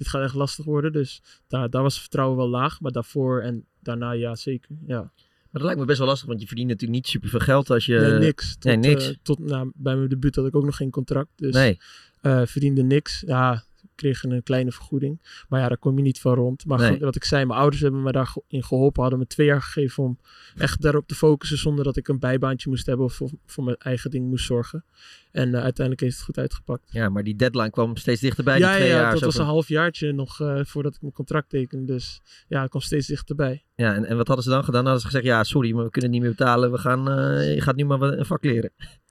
[0.00, 0.92] dit gaat echt lastig worden.
[0.92, 2.80] Dus daar, daar was het vertrouwen wel laag.
[2.80, 4.68] Maar daarvoor en daarna ja, zeker.
[4.86, 5.00] Ja.
[5.00, 7.86] Maar dat lijkt me best wel lastig, want je verdient natuurlijk niet superveel geld als
[7.86, 7.98] je...
[7.98, 8.52] Nee, niks.
[8.52, 9.08] Tot, nee, niks.
[9.08, 11.30] eh, tot, nou, bij mijn debuut had ik ook nog geen contract.
[11.36, 11.78] Dus Nee.
[12.20, 13.22] eh, verdiende niks.
[13.26, 13.64] Ja,
[14.00, 15.44] kreeg een kleine vergoeding.
[15.48, 16.66] Maar ja, daar kom je niet van rond.
[16.66, 16.98] Maar Nee.
[16.98, 19.00] wat ik zei, mijn ouders hebben me daarin geholpen.
[19.02, 20.18] Hadden me twee jaar gegeven om
[20.56, 21.58] echt daarop te focussen.
[21.58, 24.84] Zonder dat ik een bijbaantje moest hebben of voor, voor mijn eigen ding moest zorgen.
[25.32, 26.92] En eh, uiteindelijk heeft het goed uitgepakt.
[26.92, 29.12] Ja, maar die deadline kwam steeds dichterbij, ja, die twee ja, jaar.
[29.12, 31.84] dat was van- een halfjaartje nog eh, voordat ik mijn contract tekende.
[31.92, 33.64] Dus ja, het kwam steeds dichterbij.
[33.74, 34.82] Ja, en, en wat hadden ze dan gedaan?
[34.82, 36.70] Hadden ze gezegd, ja, sorry, maar we kunnen het niet meer betalen.
[36.72, 38.70] We gaan, eh, je gaat nu maar een vak leren.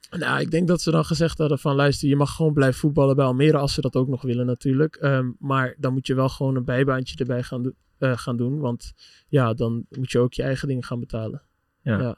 [0.09, 3.15] Nou, ik denk dat ze dan gezegd hadden van luister, je mag gewoon blijven voetballen
[3.15, 4.95] bij Almere als ze dat ook nog willen natuurlijk.
[4.95, 8.59] Ehm, maar dan moet je wel gewoon een bijbaantje erbij gaan, do- eh, gaan doen.
[8.59, 8.93] Want
[9.27, 11.41] ja, dan moet je ook je eigen dingen gaan betalen.
[11.81, 11.99] Ja.
[11.99, 12.17] ja.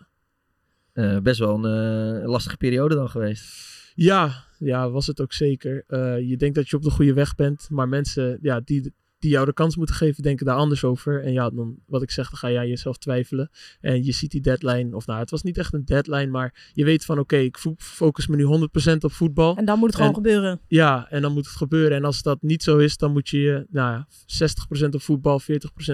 [0.94, 3.70] Eh, best wel een eh, lastige periode dan geweest.
[3.96, 5.84] Ja, ja, was het ook zeker.
[6.24, 9.46] Je denkt dat je op de goede weg bent, maar mensen ja, die, die jou
[9.46, 11.24] de kans moeten geven, denken daar anders over.
[11.24, 13.50] En ja, dan, wat ik zeg, dan ga jij jezelf twijfelen.
[13.82, 16.84] En je ziet die deadline, of nou, het was niet echt een deadline, maar je
[16.86, 19.56] weet van oké, ik fo- focus me nu 100% op voetbal.
[19.58, 20.60] En dan moet het gewoon En- gebeuren.
[20.68, 21.98] Ja, en dan moet het gebeuren.
[21.98, 25.40] En als dat niet zo is, dan moet je je nou ja, 60% op voetbal,
[25.40, 25.46] 40%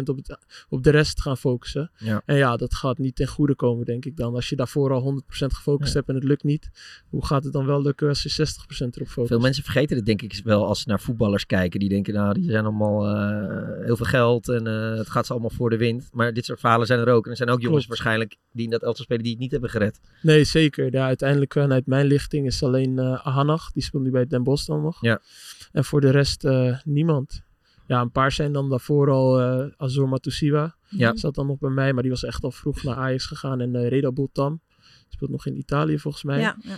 [0.10, 0.38] op, het,
[0.70, 1.92] op de rest gaan focussen.
[1.98, 2.22] Ja.
[2.26, 4.34] En ja, dat gaat niet ten goede komen, denk ik dan.
[4.36, 5.98] Als je daarvoor al 100% gefocust Ja.
[5.98, 6.70] hebt en het lukt niet,
[7.10, 9.28] hoe gaat het dan wel lukken als je 60% erop focust?
[9.28, 11.80] Veel mensen vergeten het denk ik wel als ze naar voetballers kijken.
[11.80, 13.17] Die denken, nou, die zijn allemaal eh,
[13.84, 16.10] heel veel geld en eh, het gaat ze allemaal voor de wind.
[16.12, 17.26] Maar dit soort verhalen zijn er ook.
[17.26, 18.02] En er zijn ook jongens Klopt.
[18.02, 20.00] waarschijnlijk die in dat elftal spelen die het niet hebben gered.
[20.22, 20.92] Nee, zeker.
[20.92, 23.72] Ja, uiteindelijk vanuit mijn lichting is alleen eh Ahanag.
[23.72, 25.02] Die speelt nu bij Den Bosch dan nog.
[25.02, 25.22] Ja.
[25.72, 27.42] En voor de rest eh, niemand.
[27.88, 30.76] Ja, een paar zijn dan daarvoor al eh Azor Matusiwa.
[30.90, 31.16] Ja.
[31.16, 33.62] Zat dan nog bij mij, maar die was echt al vroeg naar Ajax gegaan.
[33.62, 34.62] En eh Reda Boultam.
[35.10, 36.40] Speelt nog in Italië volgens mij.
[36.40, 36.78] Ja, ja.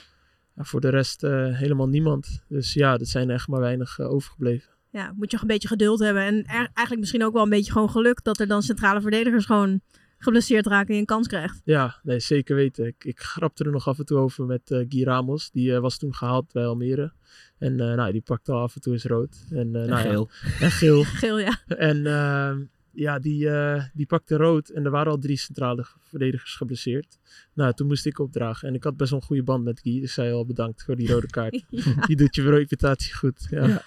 [0.59, 2.43] Ja, voor de rest eh, helemaal niemand.
[2.47, 4.69] Dus ja, er zijn er echt maar weinig eh, overgebleven.
[4.91, 6.23] Ja, moet je een beetje geduld hebben.
[6.23, 9.45] En er- eigenlijk misschien ook wel een beetje gewoon geluk dat er dan centrale verdedigers
[9.45, 9.81] gewoon
[10.17, 11.61] geblesseerd raken en je een kans krijgt.
[11.63, 12.85] Ja, nee, zeker weten.
[12.85, 15.51] Ik, ik grapte er nog af en toe over met eh Guy Ramos.
[15.51, 17.11] Die eh, was toen gehaald bij Almere.
[17.57, 19.45] En eh, nou, die pakte al af en toe eens rood.
[19.49, 20.29] En, eh, nou ja, geel.
[20.59, 21.03] en geel.
[21.21, 21.59] Geel, ja.
[21.67, 22.59] En ehm,
[22.91, 24.69] ja, die, eh, die pakte rood.
[24.69, 27.17] En er waren al drie centrale verdedigers geblesseerd.
[27.53, 28.67] Nou, toen moest ik opdragen.
[28.67, 29.99] En ik had best wel een goede band met Guy.
[29.99, 31.63] Dus zei al bedankt voor die rode kaart.
[31.69, 32.05] Ja.
[32.05, 33.47] Die doet je reputatie goed.
[33.49, 33.67] Ja.
[33.67, 33.83] Ja.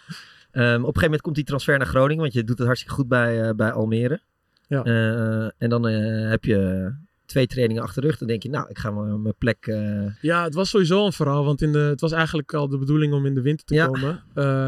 [0.52, 2.94] Ehm, op een gegeven moment komt die transfer naar Groningen, want je doet het hartstikke
[2.96, 4.20] goed bij, eh, bij Almere.
[4.66, 4.82] Ja.
[4.84, 6.90] Eh, en dan eh, heb je
[7.26, 8.18] twee trainingen achter de rug.
[8.18, 9.66] Dan denk je, nou, ik ga mijn plek...
[10.20, 13.12] Ja, het was sowieso een verhaal, want in de, het was eigenlijk al de bedoeling
[13.12, 13.86] om in de winter te Ja.
[13.86, 14.22] komen.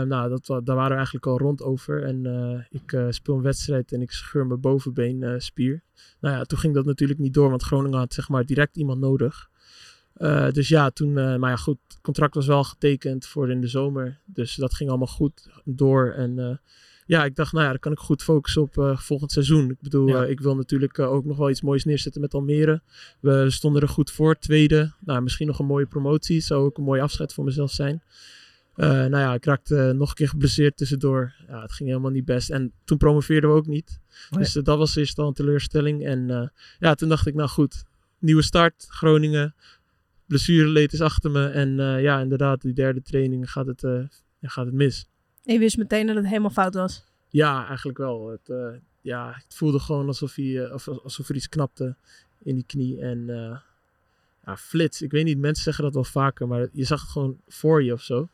[0.09, 2.03] Nou, dat, daar waren we eigenlijk al rond over.
[2.03, 5.83] En ik speel een wedstrijd en ik scheur mijn bovenbeen spier.
[6.21, 9.01] Nou ja, toen ging dat natuurlijk niet door, want Groningen had zeg maar direct iemand
[9.01, 9.49] nodig.
[10.15, 13.61] Eh, dus ja, toen, eh, maar ja goed, het contract was wel getekend voor in
[13.61, 14.19] de zomer.
[14.25, 16.13] Dus dat ging allemaal goed door.
[16.13, 16.57] En eh,
[17.07, 19.71] ja, ik dacht, nou ja, dan kan ik goed focussen op volgend seizoen.
[19.71, 20.25] Ik bedoel, Ja.
[20.25, 22.83] ik wil natuurlijk ook nog wel iets moois neerzetten met Almere.
[23.21, 24.93] We stonden er goed voor, tweede.
[25.01, 26.41] Nou, misschien nog een mooie promotie.
[26.41, 28.03] Zou ook een mooi afscheid voor mezelf zijn.
[28.77, 31.35] Nou ja, ik raakte nog een keer geblesseerd tussendoor.
[31.49, 32.51] Ja, het ging helemaal niet best.
[32.51, 34.01] En toen promoveerden we ook niet.
[34.31, 34.41] Nee.
[34.41, 36.05] Dus dat was eerst al een teleurstelling.
[36.05, 37.85] En ja, toen dacht ik, nou goed,
[38.19, 39.55] nieuwe start, Groningen.
[40.35, 41.47] Blessureleed is achter me.
[41.47, 44.01] En eh, ja, inderdaad, die derde training gaat het, eh,
[44.43, 45.07] gaat het mis.
[45.45, 47.05] En je wist meteen dat het helemaal fout was.
[47.29, 48.29] Ja, eigenlijk wel.
[48.29, 48.69] Het, eh,
[49.01, 51.97] ja, het voelde gewoon alsof, hij, of, alsof er iets knapte
[52.43, 53.01] in die knie.
[53.01, 53.27] En
[54.45, 55.03] ja, flits.
[55.03, 57.93] Ik weet niet, mensen zeggen dat wel vaker, maar je zag het gewoon voor je
[57.93, 58.29] of zo.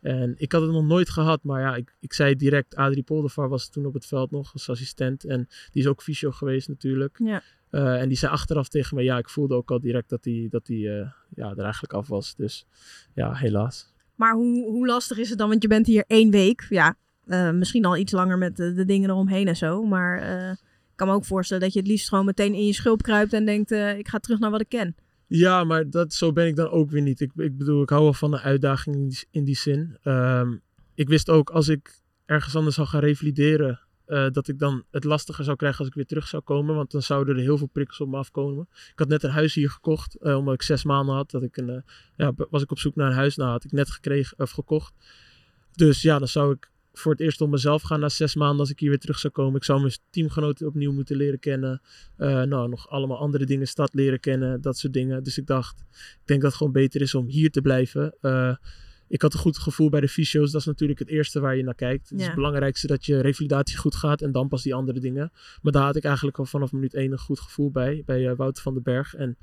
[0.00, 3.48] En ik had het nog nooit gehad, maar ja, ik, ik zei direct, Adrie Poldervaar
[3.48, 5.24] was toen op het veld nog als assistent.
[5.24, 7.18] En die is ook fysio geweest natuurlijk.
[7.24, 7.42] Ja.
[7.72, 10.46] Eh, en die zei achteraf tegen me, ja, ik voelde ook al direct dat hij
[10.50, 12.34] dat hij, eh, ja, er eigenlijk af was.
[12.34, 12.66] Dus
[13.14, 13.92] ja, helaas.
[14.14, 15.48] Maar hoe, hoe lastig is het dan?
[15.48, 16.66] Want je bent hier één week.
[16.68, 16.94] Ja,
[17.26, 19.82] eh, misschien al iets langer met de, de dingen eromheen en zo.
[19.82, 20.16] Maar
[20.52, 23.32] ik kan me ook voorstellen dat je het liefst gewoon meteen in je schulp kruipt
[23.32, 24.94] en denkt: ik ga terug naar wat ik ken.
[25.26, 27.20] Ja, maar dat, zo ben ik dan ook weer niet.
[27.20, 29.96] Ik, ik bedoel, ik hou wel van een uitdaging in die, in die zin.
[30.02, 30.56] Ehm,
[30.94, 33.80] ik wist ook als ik ergens anders zou gaan revalideren,
[34.12, 36.74] eh, dat ik dan het lastiger zou krijgen als ik weer terug zou komen.
[36.74, 38.68] Want dan zouden er heel veel prikkels op me afkomen.
[38.70, 41.30] Ik had net een huis hier gekocht, eh, omdat ik zes maanden had.
[41.30, 41.82] Dat ik een, eh,
[42.16, 43.36] ja, was ik op zoek naar een huis.
[43.36, 44.92] Nou, had ik net gekregen of gekocht.
[45.72, 48.70] Dus ja, dan zou ik voor het eerst op mezelf gaan na zes maanden als
[48.70, 49.56] ik hier weer terug zou komen.
[49.56, 51.82] Ik zou mijn teamgenoten opnieuw moeten leren kennen.
[52.16, 55.22] Nou, nog allemaal andere dingen, stad leren kennen, dat soort dingen.
[55.22, 58.14] Dus ik dacht, ik denk dat het gewoon beter is om hier te blijven.
[59.12, 60.50] Ik had een goed gevoel bij de fysio's.
[60.50, 62.08] Dat is natuurlijk het eerste waar je naar kijkt.
[62.08, 65.32] Het is het belangrijkste dat je revalidatie goed gaat en dan pas die andere dingen.
[65.62, 68.36] Maar daar had ik eigenlijk al vanaf minuut één een goed gevoel bij, bij eh,
[68.36, 69.14] Wouter van den Berg.
[69.14, 69.36] En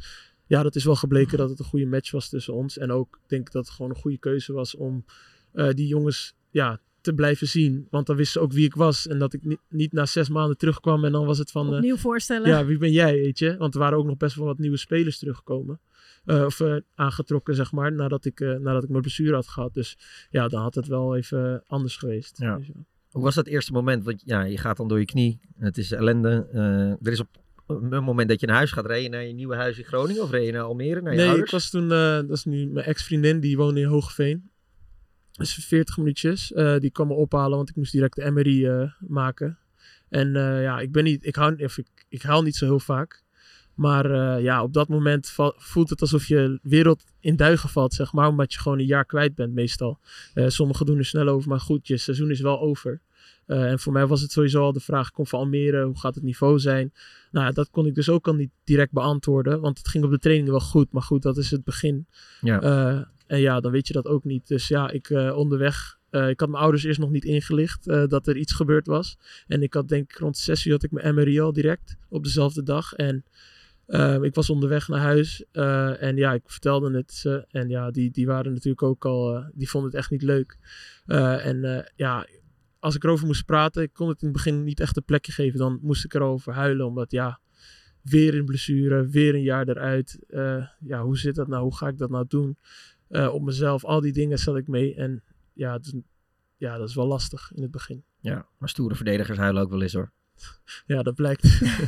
[0.45, 2.77] ja, dat is wel gebleken dat het een goede match was tussen ons.
[2.77, 5.05] En ook ik denk dat het gewoon een goede keuze was om
[5.51, 7.87] eh, die jongens ja, te blijven zien.
[7.89, 9.07] Want dan wisten ze ook wie ik was.
[9.07, 11.67] En dat ik niet, niet na zes maanden terugkwam en dan was het van...
[11.67, 12.47] eh, Opnieuw voorstellen.
[12.49, 13.57] ja, wie ben jij, weet je?
[13.57, 15.79] Want er waren ook nog best wel wat nieuwe spelers teruggekomen.
[16.25, 19.73] Eh, of eh, aangetrokken, zeg maar, nadat ik, eh, nadat ik mijn blessure had gehad.
[19.73, 19.97] Dus
[20.29, 22.37] ja, dan had het wel even anders geweest.
[22.39, 22.57] Ja.
[22.57, 22.73] Dus, ja.
[23.09, 24.03] Hoe was dat eerste moment?
[24.03, 25.39] Want ja, je gaat dan door je knie.
[25.57, 26.47] Het is ellende.
[26.53, 26.61] Eh,
[27.07, 27.27] er is op
[27.91, 28.85] een moment dat je naar huis gaat.
[28.85, 30.21] Reed je naar je nieuwe huis in Groningen?
[30.23, 31.45] Of reed je naar Almere, naar je Nee, ouders?
[31.47, 34.48] ik was toen, eh, dat is nu mijn ex-vriendin, die woonde in Hoogeveen.
[35.31, 36.53] Dus 40 minuutjes.
[36.53, 39.57] Eh, die kwam me ophalen, want ik moest direct de MRI eh, maken.
[40.09, 42.79] En eh, ja, ik ben niet, ik hou, of ik, ik haal niet zo heel
[42.79, 43.23] vaak.
[43.73, 48.27] Maar ja, op dat moment voelt het alsof je wereld in duigen valt, zeg maar.
[48.27, 49.99] Omdat je gewoon een jaar kwijt bent, meestal.
[50.33, 53.01] Sommigen doen er snel over, maar goed, je seizoen is wel over.
[53.45, 56.15] En voor mij was het sowieso al de vraag, ik kom van Almere, hoe gaat
[56.15, 56.93] het niveau zijn?
[57.31, 60.19] Nou, dat kon ik dus ook al niet direct beantwoorden, want het ging op de
[60.19, 60.91] training wel goed.
[60.91, 62.07] Maar goed, dat is het begin.
[62.41, 63.07] Ja.
[63.29, 64.47] En ja, dan weet je dat ook niet.
[64.47, 68.07] Dus ja, ik eh, onderweg, eh, ik had mijn ouders eerst nog niet ingelicht eh,
[68.07, 69.17] dat er iets gebeurd was.
[69.47, 72.63] En ik had denk ik rond 6 uur had ik mijn MRI direct op dezelfde
[72.63, 72.93] dag.
[72.93, 73.23] En
[73.85, 77.45] eh, ik was onderweg naar huis en ja, ik vertelde het ze.
[77.49, 80.57] En ja, die, die waren natuurlijk ook al, die vonden het echt niet leuk.
[81.05, 82.27] En ja,
[82.79, 85.31] als ik erover moest praten, ik kon het in het begin niet echt een plekje
[85.31, 85.59] geven.
[85.59, 87.39] Dan moest ik erover huilen, omdat ja,
[88.01, 90.19] weer een blessure, weer een jaar eruit.
[90.79, 91.63] Ja, hoe zit dat nou?
[91.63, 92.57] Hoe ga ik dat nou doen?
[93.09, 94.95] Eh, op mezelf, al die dingen zat ik mee.
[94.95, 95.93] En ja, het is-
[96.57, 98.03] ja, dat is wel lastig in het begin.
[98.19, 100.11] Ja, maar stoere verdedigers huilen ook wel eens hoor.
[100.85, 101.43] Ja, dat blijkt.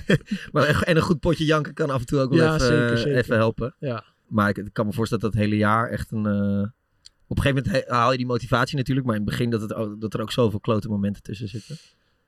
[0.52, 2.98] maar, en een goed potje janken kan af en toe ook wel Ja, even, zeker,
[2.98, 3.18] zeker.
[3.18, 3.76] even helpen.
[3.80, 4.04] Ja.
[4.28, 6.26] Maar ik, ik kan me voorstellen dat het hele jaar echt een...
[6.26, 6.70] eh,
[7.28, 9.06] op een gegeven moment haal je die motivatie natuurlijk.
[9.08, 11.78] Maar in het begin dat, het, ook- dat er ook zoveel klote momenten tussen zitten.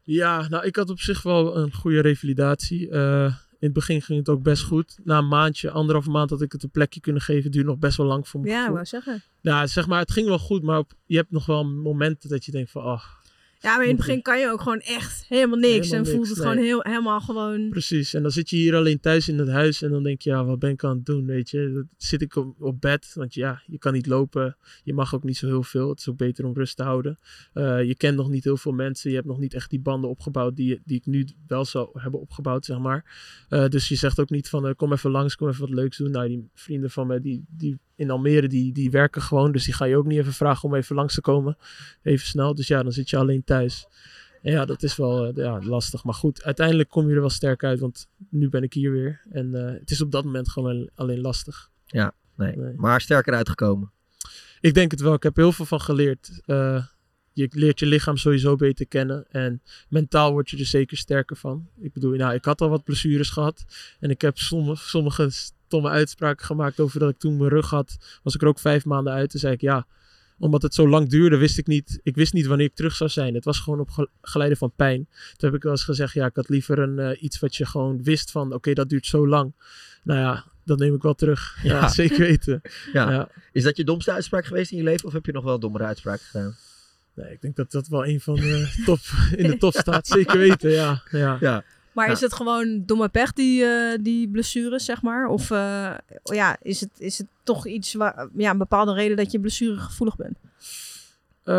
[0.04, 2.90] Ja, nou, ik had op zich wel een goede revalidatie.
[2.90, 5.00] Eh, in het begin ging het ook best goed.
[5.04, 7.52] Na een maandje, anderhalve maand had ik het een plekje kunnen geven.
[7.52, 8.48] Duurde nog best wel lang voor me.
[8.48, 9.24] Ja, wou zeggen.
[9.42, 12.46] Ja, zeg maar, het ging wel goed, maar op- je hebt nog wel momenten dat
[12.46, 13.04] je denkt van, oh,
[13.64, 15.90] Ja, maar in het begin kan je ook gewoon echt helemaal niks.
[15.90, 16.48] Helemaal en voelt het nee.
[16.48, 17.70] gewoon heel, helemaal gewoon...
[17.70, 20.30] Precies, en dan zit je hier alleen thuis in het huis en dan denk je,
[20.30, 21.72] ja, wat ben ik aan het doen, weet je.
[21.74, 25.24] Dan zit ik op, op bed, want ja, je kan niet lopen, je mag ook
[25.24, 25.90] niet zo heel veel.
[25.90, 27.20] Het is ook beter om rust te houden.
[27.54, 30.10] Eh, je kent nog niet heel veel mensen, je hebt nog niet echt die banden
[30.10, 33.06] opgebouwd die, die ik nu wel zou hebben opgebouwd, zeg maar.
[33.50, 35.98] Eh, dus je zegt ook niet van, eh, kom even langs, kom even wat leuks
[35.98, 36.12] doen.
[36.12, 39.74] Nou, die vrienden van mij, die, die in Almere, die, die werken gewoon, dus die
[39.74, 41.58] ga je ook niet even vragen om even langs te komen,
[42.02, 42.56] even snel.
[42.56, 43.88] Dus ja, dan zit je alleen thuis.
[44.42, 46.04] En ja, dat is wel eh, ja, lastig.
[46.04, 47.80] Maar goed, uiteindelijk kom je er wel sterk uit.
[47.80, 49.22] Want nu ben ik hier weer.
[49.32, 51.70] En eh, het is op dat moment gewoon alleen- lastig.
[51.86, 52.74] Ja, nee.
[52.76, 53.92] Maar sterker uitgekomen.
[54.60, 55.14] Ik denk het wel.
[55.14, 56.42] Ik heb heel veel van geleerd.
[56.46, 56.86] Eh,
[57.34, 59.26] je leert je lichaam sowieso beter kennen.
[59.32, 61.68] En mentaal word je er zeker sterker van.
[61.80, 63.66] Ik bedoel, nou, ik had al wat blessures gehad.
[64.00, 65.30] En ik heb sommige, sommige
[65.74, 67.98] stomme uitspraken gemaakt over dat ik toen mijn rug had.
[68.24, 69.30] Was ik er ook vijf maanden uit.
[69.30, 69.86] Toen zei ik, ja,
[70.40, 72.00] omdat het zo lang duurde, wist ik niet.
[72.04, 73.34] Ik wist niet wanneer ik terug zou zijn.
[73.34, 75.08] Het was gewoon op ge- geleide van pijn.
[75.36, 77.66] Toen heb ik wel eens gezegd, ja, ik had liever een, eh, iets wat je
[77.66, 79.54] gewoon wist van, oké, dat duurt zo lang.
[80.04, 81.58] Nou ja, dat neem ik wel terug.
[81.64, 81.88] Ja, Ja.
[82.02, 82.62] zeker weten.
[82.94, 83.12] Ja.
[83.12, 83.30] Ja.
[83.52, 85.08] Is dat je domste uitspraak geweest in je leven?
[85.08, 86.56] Of heb je nog wel dommere uitspraken gedaan?
[87.16, 89.00] Nee, ik denk dat dat wel een van de top
[89.36, 90.08] in de top staat.
[90.08, 91.02] Zeker weten, ja.
[91.12, 91.38] ja.
[91.40, 91.64] ja.
[91.94, 95.28] Maar is het gewoon domme pech, die, eh, die blessures, zeg maar?
[95.28, 99.32] Of eh, ja, is, het, is het toch iets, waar, ja, een bepaalde reden dat
[99.32, 100.38] je blessuregevoelig bent?
[101.44, 101.54] Eh,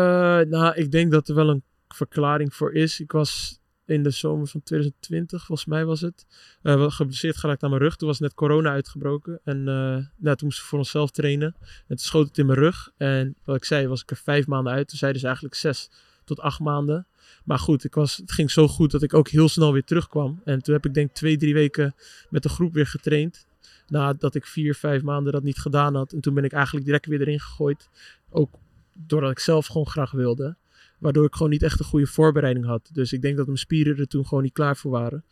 [0.49, 2.99] nou, ik denk dat er wel een verklaring voor is.
[2.99, 6.25] Ik was in de zomer van 2020, volgens mij was het,
[6.63, 7.95] geblesseerd geraakt aan mijn rug.
[7.95, 9.39] Toen was net corona uitgebroken.
[9.43, 11.55] En nou, toen moesten we voor onszelf trainen.
[11.61, 12.91] En toen schoot het in mijn rug.
[12.97, 14.87] En wat ik zei, was ik er vijf maanden uit.
[14.87, 15.89] Toen zeiden ze eigenlijk zes
[16.23, 17.07] tot acht maanden.
[17.45, 20.41] Maar goed, ik was, het ging zo goed dat ik ook heel snel weer terugkwam.
[20.43, 21.95] En toen heb ik denk twee, drie weken
[22.29, 23.47] met de groep weer getraind.
[23.87, 26.13] Nadat ik vier, vijf maanden dat niet gedaan had.
[26.13, 27.89] En toen ben ik eigenlijk direct weer erin gegooid.
[28.29, 28.49] Ook
[28.93, 30.55] doordat ik zelf gewoon graag wilde.
[30.99, 32.89] Waardoor ik gewoon niet echt een goede voorbereiding had.
[32.93, 35.23] Dus ik denk dat mijn spieren er toen gewoon niet klaar voor waren.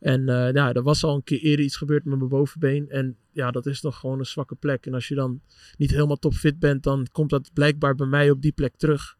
[0.00, 2.90] En eh ja, er was al een keer eerder iets gebeurd met mijn bovenbeen.
[2.90, 4.86] En ja, dat is nog gewoon een zwakke plek.
[4.86, 5.40] En als je dan
[5.76, 9.17] niet helemaal topfit bent, dan komt dat blijkbaar bij mij op die plek terug.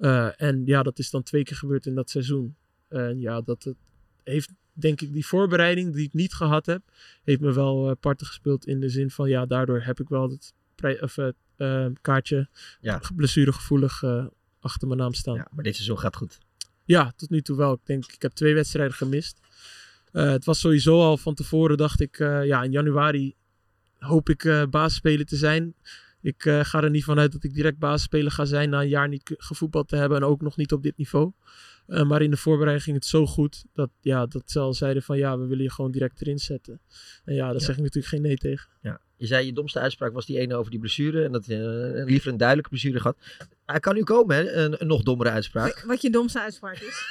[0.00, 2.56] Eh, en ja, dat is dan twee keer gebeurd in dat seizoen.
[2.88, 3.76] En ja, dat het
[4.24, 6.82] heeft, denk ik, die voorbereiding die ik niet gehad heb,
[7.24, 10.30] heeft me wel eh, parten gespeeld in de zin van, ja, daardoor heb ik wel
[10.30, 12.48] het pre- of, het eh, kaartje
[12.80, 13.00] Ja.
[13.16, 14.26] blessuregevoelig eh,
[14.60, 15.34] achter mijn naam staan.
[15.34, 16.38] Ja, maar dit seizoen gaat goed.
[16.84, 17.72] Ja, tot nu toe wel.
[17.72, 19.40] Ik denk, ik heb twee wedstrijden gemist.
[20.12, 23.34] Het was sowieso al van tevoren, dacht ik, ja, in januari
[23.98, 25.74] hoop ik eh basisspeler te zijn.
[26.22, 29.08] Ik eh, ga er niet vanuit dat ik direct basisspeler ga zijn na een jaar
[29.08, 31.32] niet ge- gevoetbald te hebben en ook nog niet op dit niveau.
[31.86, 35.02] Eh, maar in de voorbereiding ging het zo goed dat, ja, dat ze al zeiden
[35.02, 36.80] van ja, we willen je gewoon direct erin zetten.
[37.24, 37.58] En ja, daar Ja.
[37.60, 38.68] zeg ik natuurlijk geen nee tegen.
[38.82, 39.00] Ja.
[39.16, 41.24] Je zei je domste uitspraak was die ene over die blessure.
[41.24, 43.16] En dat je liever een duidelijke blessure gehad.
[43.66, 44.52] Hij kan nu komen, hè?
[44.52, 45.84] Een, een nog dommere uitspraak.
[45.86, 47.04] Wat je domste uitspraak is.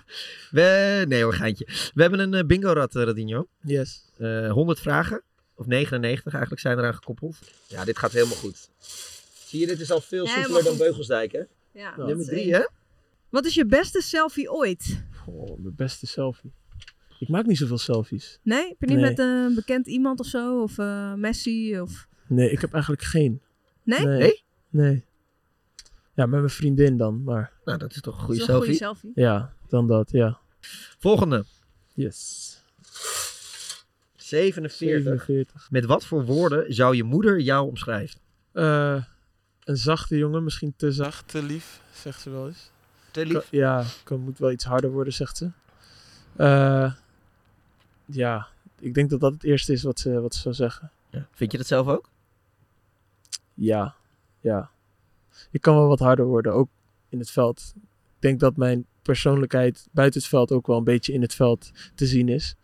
[0.50, 1.64] We, nee hoor, geintje.
[1.94, 3.46] We hebben een bingo-rad, Radinho.
[3.62, 4.10] Yes.
[4.18, 5.22] Eh 100 vragen.
[5.56, 7.38] Of 99 eigenlijk zijn eraan gekoppeld.
[7.66, 8.70] Ja, dit gaat helemaal goed.
[9.46, 10.76] Zie je, dit is al veel soepeler dan.
[10.76, 11.42] Beugelsdijk, hè?
[11.72, 12.52] Ja, Nummer is 3, één.
[12.52, 12.66] hè?
[13.28, 15.02] Wat is je beste selfie ooit?
[15.26, 16.52] Oh, mijn beste selfie.
[17.18, 18.38] Ik maak niet zoveel selfies.
[18.42, 18.68] Nee?
[18.68, 19.04] Heb je niet Nee.
[19.08, 20.62] met een bekend iemand of zo?
[20.62, 21.80] Of eh, Messi?
[21.80, 22.06] Of...
[22.26, 23.42] Nee, ik heb eigenlijk geen.
[23.82, 24.06] Nee?
[24.06, 24.18] Nee?
[24.18, 24.44] Nee?
[24.70, 25.04] Nee.
[26.14, 27.52] Ja, met mijn vriendin dan, maar...
[27.64, 29.00] Nou, dat is toch een goede is wel een goede selfie.
[29.14, 29.22] selfie.
[29.24, 30.38] Ja, dan dat, ja.
[30.98, 31.44] Volgende.
[31.94, 32.54] Yes.
[34.26, 34.76] 47.
[34.76, 35.70] 47.
[35.70, 38.20] Met wat voor woorden zou je moeder jou omschrijven?
[38.52, 39.04] Eh,
[39.64, 42.70] een zachte jongen, misschien te zacht, te lief, zegt ze wel eens.
[43.10, 43.32] Te lief?
[43.32, 45.50] Kan- ja, kan, moet wel iets harder worden, zegt ze.
[46.36, 46.92] Eh,
[48.04, 48.46] ja,
[48.78, 50.90] ik denk dat dat het eerste is wat ze, wat ze zou zeggen.
[51.10, 51.26] Ja.
[51.32, 52.08] Vind je dat zelf ook?
[53.54, 53.94] Ja,
[54.40, 54.70] ja.
[55.50, 56.68] Ik kan wel wat harder worden, ook
[57.08, 57.72] in het veld.
[57.76, 57.82] Ik
[58.18, 62.06] denk dat mijn persoonlijkheid buiten het veld ook wel een beetje in het veld te
[62.06, 62.56] zien is.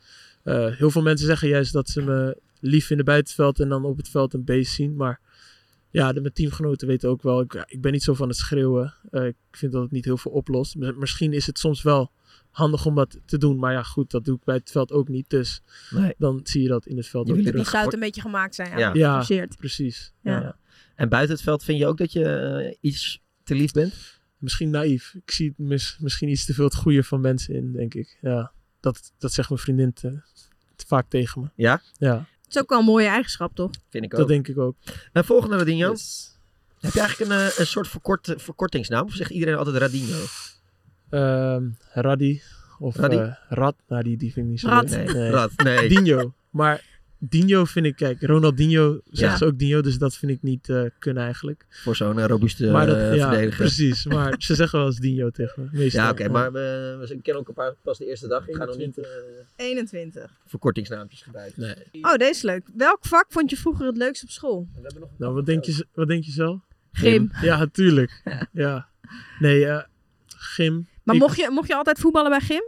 [0.43, 3.69] Eh, heel veel mensen zeggen juist dat ze me lief vinden buiten het veld en
[3.69, 4.97] dan op het veld een beest zien.
[4.97, 5.21] Maar
[5.91, 8.95] ja, de, mijn teamgenoten weten ook wel, ik, ik ben niet zo van het schreeuwen.
[9.11, 10.77] Eh, ik vind dat het niet heel veel oplost.
[10.77, 12.11] Misschien is het soms wel
[12.51, 13.59] handig om dat te doen.
[13.59, 15.31] Maar ja, goed, dat doe ik bij het veld ook niet.
[15.31, 16.15] Dus Nee.
[16.19, 17.55] dan zie je dat in het veld Je ook terug.
[17.55, 18.79] Die zou het een beetje gemaakt zijn.
[18.79, 19.25] Ja, Ja.
[19.59, 20.13] Precies.
[20.23, 20.41] Ja.
[20.41, 20.57] Ja.
[20.95, 24.21] En buiten het veld vind je ook dat je eh, iets te lief bent?
[24.39, 25.15] Misschien naïef.
[25.15, 28.19] Ik zie mis- misschien iets te veel het goede van mensen in, denk ik.
[28.21, 30.21] Ja, dat, dat zegt mijn vriendin te,
[30.77, 31.49] te vaak tegen me.
[31.55, 31.81] Ja?
[31.99, 33.71] Ja, Het is ook wel een mooie eigenschap, toch?
[33.91, 34.19] Vind ik ook.
[34.19, 34.77] dat denk ik ook.
[35.13, 35.91] En volgende, Radinho.
[35.91, 36.37] Yes.
[36.81, 39.05] Heb je eigenlijk een, eh, een soort verkort, verkortingsnaam?
[39.05, 40.19] Of zegt iedereen altijd Radinho?
[41.11, 42.43] Ehm, Raddi.
[42.79, 43.17] Of Raddi?
[43.17, 43.75] eh, Rad.
[43.89, 44.91] Nou, die, die vind ik niet zo Rad.
[44.91, 45.13] leuk.
[45.13, 45.89] Nee, Rad, nee.
[45.89, 46.35] Dino.
[46.51, 46.85] Maar
[47.29, 49.37] Dino vind ik, kijk, Ronaldinho zegt Ja.
[49.37, 51.67] ze ook Dino, dus dat vind ik niet eh, kunnen eigenlijk.
[51.69, 54.07] Voor zo'n eh, robuuste maar dat, eh, ja, precies.
[54.07, 55.79] Maar ze zeggen wel eens Dino tegen me.
[55.79, 56.03] Meestal.
[56.05, 58.49] Ja, oké, maar we, we kennen ook een paar pas de eerste dag.
[58.49, 59.07] Ik ga nog niet eh,
[59.57, 60.31] 21.
[60.47, 61.61] verkortingsnaampjes gebruiken.
[61.63, 62.03] Nee.
[62.05, 62.63] Oh, deze is leuk.
[62.77, 64.69] Welk vak vond je vroeger het leukst op school?
[65.17, 66.61] Nou, wat denk je, wat denk je zelf?
[66.93, 67.31] Gym.
[67.43, 68.23] Ja, natuurlijk.
[68.53, 68.89] Ja.
[69.39, 69.83] Nee, eh,
[70.27, 70.87] gym.
[71.03, 72.63] Maar Ik- mocht, je, mocht je altijd voetballen bij gym?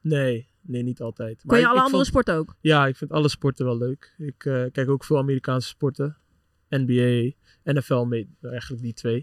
[0.00, 1.42] Nee, nee, niet altijd.
[1.46, 2.54] Kon je ik- alle ik andere vond- sporten ook?
[2.60, 4.14] Ja, ik vind alle sporten wel leuk.
[4.18, 6.16] Ik eh, kijk ook veel Amerikaanse sporten.
[6.68, 7.30] NBA,
[7.64, 9.22] NFL, mee, eigenlijk die twee.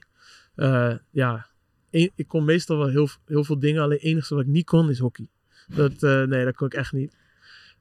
[0.56, 1.48] Eh, ja,
[1.92, 3.82] Eén- ik kon meestal wel heel, heel veel dingen.
[3.82, 5.28] Alleen het enige wat ik niet kon is hockey.
[5.76, 7.18] Dat, eh, nee, dat kon ik echt niet.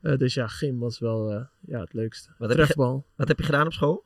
[0.01, 2.29] Eh, dus ja, gym was wel eh, ja, het leukste.
[2.39, 2.75] Wat heb, je,
[3.17, 4.05] wat heb je gedaan op school?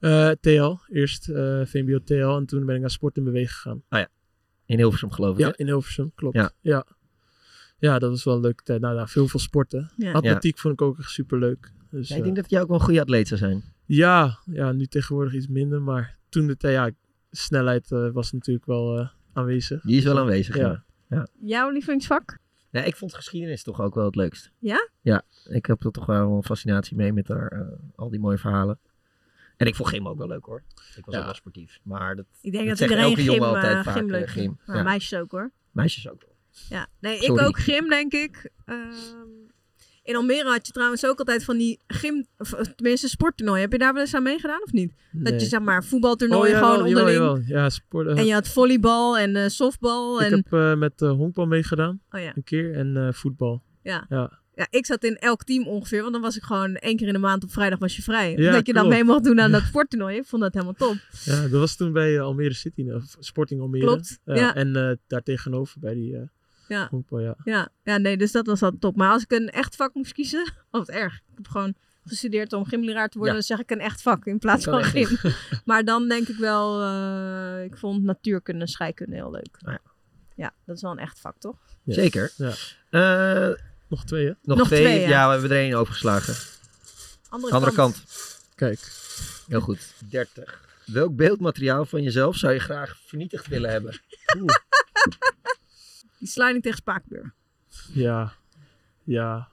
[0.00, 3.82] Eh, TL, eerst eh, VMBO TL en toen ben ik naar Sport in Bewegen gegaan.
[4.66, 5.40] In Hilversum geloof ik.
[5.40, 5.52] Ja, hè?
[5.56, 6.36] in Hilversum, klopt.
[6.36, 6.50] Ja.
[6.60, 6.86] Ja,
[7.80, 7.98] ja.
[7.98, 8.80] dat was wel een leuke tijd.
[8.80, 9.90] Nou, nou veel, veel sporten.
[9.96, 10.12] Ja.
[10.12, 11.72] Atletiek vond ik ook echt super leuk.
[11.90, 13.62] Dus, Ja, ik eh, denk dat jij ook wel een goede atleet zou zijn.
[13.86, 15.82] ja, ja, nu tegenwoordig iets minder.
[15.82, 16.90] Maar toen de tijd, ja,
[17.30, 19.82] snelheid eh, was natuurlijk wel eh, aanwezig.
[19.82, 20.84] Die is wel aanwezig, Ja.
[21.08, 21.26] ja.
[21.40, 22.38] Jouw lievelingsvak?
[22.70, 24.50] Ja, ik vond geschiedenis toch ook wel het leukst.
[24.58, 24.88] Ja?
[25.00, 27.60] Ja, ik heb er toch wel een fascinatie mee met haar, eh,
[27.94, 28.78] al die mooie verhalen.
[29.56, 30.62] En ik vond gym ook wel leuk hoor.
[30.96, 31.18] Ik was Ja.
[31.20, 31.80] ook wel sportief.
[31.82, 33.94] Maar dat, Ik denk dat dat iedereen elke gym, jongen altijd eh, vaak.
[33.94, 34.58] gym eh, leuk gym.
[34.66, 34.82] Ja.
[34.82, 35.50] meisjes ook hoor.
[35.70, 36.29] Meisjes ook wel.
[36.68, 38.50] Ja, nee, ik ook gym, denk ik.
[38.64, 38.78] Ehm,
[40.02, 43.62] in Almere had je trouwens ook altijd van die gym, of of tenminste sporttoernooien.
[43.62, 44.92] Heb je daar wel eens aan meegedaan of niet?
[45.12, 47.10] Dat je zeg maar voetbaltoernooien Oh, gewoon onderling.
[47.18, 47.40] jawel.
[47.46, 48.06] Ja, sport.
[48.06, 50.20] eh, En je had volleybal en eh, softbal.
[50.20, 52.00] ik En, heb eh, met eh, honkbal meegedaan.
[52.10, 52.74] oh ja, Een keer.
[52.74, 53.62] En eh, voetbal.
[53.82, 54.06] ja.
[54.08, 54.38] Ja.
[54.54, 56.00] ja, ik zat in elk team ongeveer.
[56.00, 58.36] Want dan was ik gewoon één keer in de maand op vrijdag was je vrij.
[58.36, 58.96] Ja, dat je dan klopt.
[58.96, 60.16] mee mocht doen aan dat sporttoernooi.
[60.16, 60.96] Ik vond dat helemaal top.
[61.24, 62.88] ja, dat was toen bij eh, Almere City.
[62.88, 63.84] eh, Sporting Almere.
[63.86, 64.54] Klopt, ja.
[64.54, 66.22] En eh, daar tegenover bij die eh
[66.70, 66.90] Ja.
[67.08, 67.34] ja.
[67.44, 68.96] Ja, ja, nee, dus dat was al top.
[68.96, 71.14] Maar als ik een echt vak moest kiezen, oh wat erg.
[71.14, 73.40] Ik heb gewoon gestudeerd om gymleraar te worden, Ja.
[73.46, 75.32] dan zeg ik een echt vak in plaats van echt gym.
[75.64, 79.56] maar dan denk ik wel, eh, ik vond natuurkunde en scheikunde heel leuk.
[79.58, 79.80] Ja.
[80.36, 81.56] Ja, dat is wel een echt vak, toch?
[81.84, 82.32] Zeker.
[82.36, 82.52] Ja.
[82.90, 83.56] Eh,
[83.88, 84.32] Nog twee, hè?
[84.42, 84.82] nog, Nog twee.
[84.82, 85.08] twee, ja.
[85.08, 85.26] ja.
[85.26, 86.34] we hebben er één overgeslagen.
[87.28, 88.04] Andere, Andere kant.
[88.54, 88.78] Kijk.
[89.48, 89.94] Heel goed.
[90.10, 90.68] 30.
[90.86, 94.00] Welk beeldmateriaal van jezelf zou je graag vernietigd willen hebben?
[96.20, 97.30] Die sliding tegen Spakenburg.
[97.92, 98.32] Ja.
[99.04, 99.48] Ja.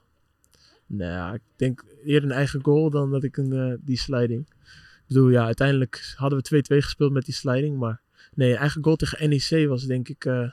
[0.85, 4.47] Nou ik denk eerder een eigen goal dan dat ik een, eh, die sliding.
[4.49, 7.77] Ik bedoel, ja, uiteindelijk hadden we 2-2 gespeeld met die sliding.
[7.77, 8.01] Maar
[8.33, 10.25] nee, eigen goal tegen NEC was denk ik...
[10.25, 10.49] eh,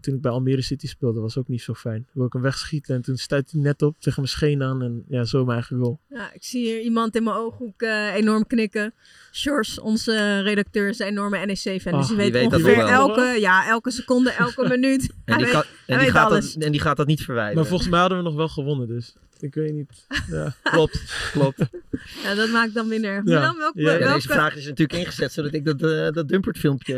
[0.00, 2.06] toen ik bij Almere City speelde, was ook niet zo fijn.
[2.12, 4.82] Wil ik hem wegschieten en toen stuitte hij net op tegen mijn scheen aan.
[4.82, 6.00] En ja, zo mijn eigen goal.
[6.08, 8.94] Ja, ik zie hier iemand in mijn ooghoek eh, enorm knikken.
[9.32, 11.98] Sjors, onze redacteur, is een enorme NEC-fan.
[11.98, 15.02] Dus die die weet, ongeveer elke, ja, elke seconde, elke minuut.
[15.02, 16.52] En Hij die, weet- gaat, hij en, die weet gaat alles.
[16.54, 17.58] dat, en die gaat dat niet verwijderen.
[17.60, 20.06] Maar volgens mij hadden we nog wel gewonnen, dus ik weet niet.
[20.30, 21.58] Ja, klopt, klopt.
[22.22, 23.22] Ja, dat maakt dan minder.
[23.24, 23.54] Ja.
[23.56, 26.58] Welke, Ja, Ja, welke, deze vraag is natuurlijk ingezet zodat ik dat, eh dat Dumpert
[26.58, 26.94] filmpje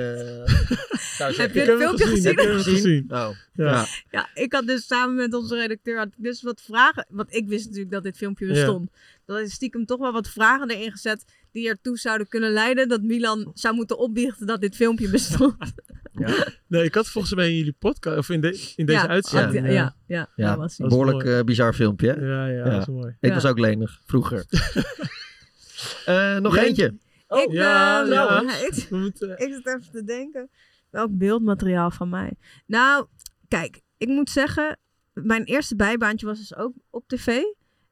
[0.47, 0.55] eh,
[1.19, 1.43] zou zeggen.
[1.43, 2.31] Heb je het filmpje gezien?
[2.31, 3.05] Ik heb hem gezien.
[3.09, 3.65] Oh, Ja.
[3.65, 3.87] ja.
[4.11, 7.07] Ja, ik had dus samen met onze redacteur had ik dus wat vragen.
[7.09, 8.53] Want ik wist natuurlijk dat dit filmpje Ja.
[8.53, 8.91] bestond.
[9.27, 11.25] Dat is stiekem toch wel wat vragen erin gezet
[11.59, 15.57] die ertoe zouden kunnen leiden dat Milan zou moeten opbiechten dat dit filmpje bestond.
[16.69, 19.67] Nee, ik had volgens mij in jullie podcast, of in, de, in deze ja, uitzending.
[19.67, 21.39] ja, ja, ja, Ja, dat was is behoorlijk mooi.
[21.39, 22.09] eh, bizar filmpje.
[22.13, 22.27] hè?
[22.27, 22.71] Ja, ja, Ja.
[22.71, 23.17] dat is mooi.
[23.21, 23.35] Ik Ja.
[23.35, 24.45] was ook lenig, vroeger.
[26.05, 26.87] Eh, nog Jij- eentje.
[27.29, 28.41] ik, ja, eh, ja.
[28.43, 30.51] nou, ik, moeten, ik zit even te denken.
[30.91, 32.33] Welk beeldmateriaal van mij?
[32.67, 33.07] Nou,
[33.49, 34.79] kijk, ik moet zeggen,
[35.13, 37.41] mijn eerste bijbaantje was dus ook op tv.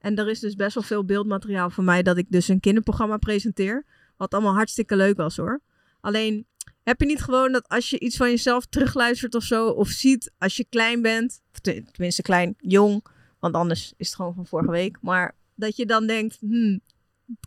[0.07, 3.17] En er is dus best wel veel beeldmateriaal van mij dat ik dus een kinderprogramma
[3.17, 3.85] presenteer.
[4.17, 5.61] Wat allemaal hartstikke leuk was hoor.
[6.01, 6.47] Alleen,
[6.83, 10.33] heb je niet gewoon dat als je iets van jezelf terugluistert of zo, of ziet
[10.39, 11.41] als je klein bent,
[11.93, 13.07] tenminste klein, jong,
[13.39, 16.81] want anders is het gewoon van vorige week, maar dat je dan denkt, hmm,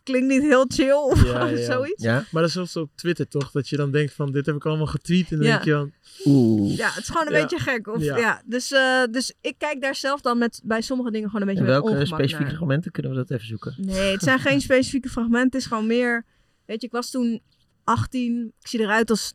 [0.03, 1.65] klinkt niet heel chill of Ja, ja.
[1.71, 2.03] zoiets.
[2.03, 2.13] Ja?
[2.13, 3.51] maar dat is zelfs op Twitter toch?
[3.51, 5.31] Dat je dan denkt van, dit heb ik allemaal getweet.
[5.31, 5.51] En dan Ja.
[5.53, 5.91] denk je dan,
[6.25, 6.77] Oeh.
[6.77, 7.41] Ja, het is gewoon een Ja.
[7.41, 7.87] beetje gek.
[7.87, 8.17] Of, ja.
[8.17, 8.41] Ja.
[8.45, 11.63] dus, eh, dus ik kijk daar zelf dan met, bij sommige dingen gewoon een beetje
[11.71, 12.51] En met welke specifieke naar.
[12.55, 13.73] fragmenten kunnen we dat even zoeken?
[13.77, 15.45] Nee, het zijn geen specifieke fragmenten.
[15.51, 16.25] Het is gewoon meer...
[16.65, 17.41] Weet je, ik was toen
[17.83, 18.53] 18.
[18.61, 19.33] Ik zie eruit als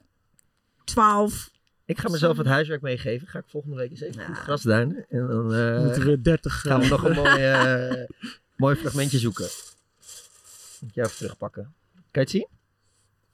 [0.85, 1.51] 12.
[1.87, 3.29] Ik ga mezelf het huiswerk meegeven.
[3.29, 4.27] Ga ik volgende week eens even Ja.
[4.27, 5.07] goed grasduinen.
[5.09, 8.05] En dan eh, moeten we 30 gaan we eh, nog een mooi, eh,
[8.57, 9.47] mooi fragmentje zoeken.
[10.85, 11.63] Moet je even terugpakken.
[11.95, 12.47] Kan je het zien?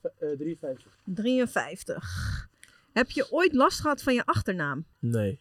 [0.01, 0.91] eh, 53.
[1.03, 2.49] 53.
[2.93, 4.85] Heb je ooit last gehad van je achternaam?
[4.99, 5.39] Nee.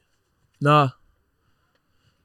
[0.59, 0.91] Nou,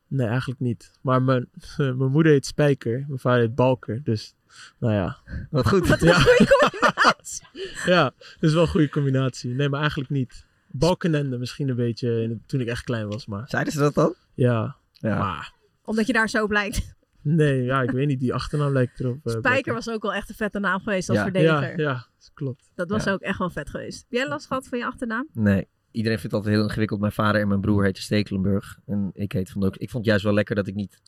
[0.07, 0.91] nee, eigenlijk niet.
[1.01, 4.03] Maar mijn, mijn moeder heet Spijker, mijn vader heet Balker.
[4.03, 4.35] Dus,
[4.79, 5.17] nou ja.
[5.49, 5.87] Wat goed.
[5.87, 6.19] Wat een Ja.
[6.19, 7.47] goede combinatie.
[7.93, 9.53] Ja, dat is wel een goede combinatie.
[9.53, 10.45] Nee, maar eigenlijk niet.
[10.67, 13.93] Balkenende misschien een beetje in het- toen ik echt klein was, maar Zeiden ze dat
[13.93, 14.15] dan?
[14.33, 14.75] ja.
[14.91, 15.17] Ja.
[15.17, 16.93] Maar, Omdat je daar zo op lijkt.
[17.25, 19.15] Nee, ja, ik weet niet, die achternaam lijkt erop.
[19.15, 19.73] eh, Spijker Becker.
[19.73, 21.23] was ook wel echt een vette naam geweest als Ja.
[21.23, 21.79] verdediger.
[21.79, 22.71] Ja, ja, klopt.
[22.75, 23.11] Dat was Ja.
[23.11, 23.99] ook echt wel vet geweest.
[24.01, 25.27] Heb jij last gehad van je achternaam?
[25.33, 25.67] Nee.
[25.91, 26.99] Iedereen vindt het altijd heel ingewikkeld.
[26.99, 28.77] Mijn vader en mijn broer heten Stekelenburg.
[28.85, 29.73] En ik heet Van Dook.
[29.77, 31.01] Ik vond het juist wel lekker dat ik niet...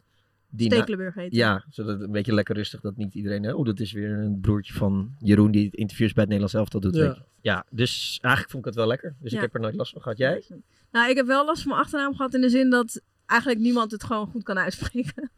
[0.49, 1.33] Die Stekelenburg heet.
[1.35, 3.53] Ja, zodat het een beetje lekker rustig dat niet iedereen...
[3.53, 6.95] Oh, dat is weer een broertje van Jeroen die interviews bij het Nederlands elftal doet.
[6.95, 7.25] Ja.
[7.41, 9.15] ja, dus eigenlijk vond ik het wel lekker.
[9.19, 9.37] Dus Ja.
[9.37, 10.17] ik heb er nooit last van gehad.
[10.17, 10.43] Jij?
[10.91, 13.91] Nou, ik heb wel last van mijn achternaam gehad in de zin dat eigenlijk niemand
[13.91, 15.31] het gewoon goed kan uitspreken.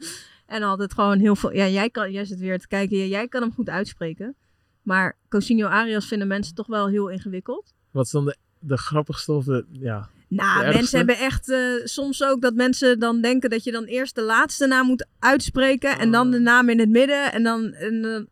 [0.49, 1.53] En altijd gewoon heel veel...
[1.53, 2.97] Ja, jij, kan, jij zit weer te kijken.
[2.97, 4.35] Ja, jij kan hem goed uitspreken.
[4.81, 7.73] Maar Cousinho Arias vinden mensen toch wel heel ingewikkeld.
[7.91, 10.09] Wat is dan de, de grappigste of de, ja...
[10.27, 13.83] Nou, De mensen hebben echt eh, soms ook dat mensen dan denken dat je dan
[13.83, 17.31] eerst de laatste naam moet uitspreken en dan de naam in het midden.
[17.31, 18.27] En dan, en, dan-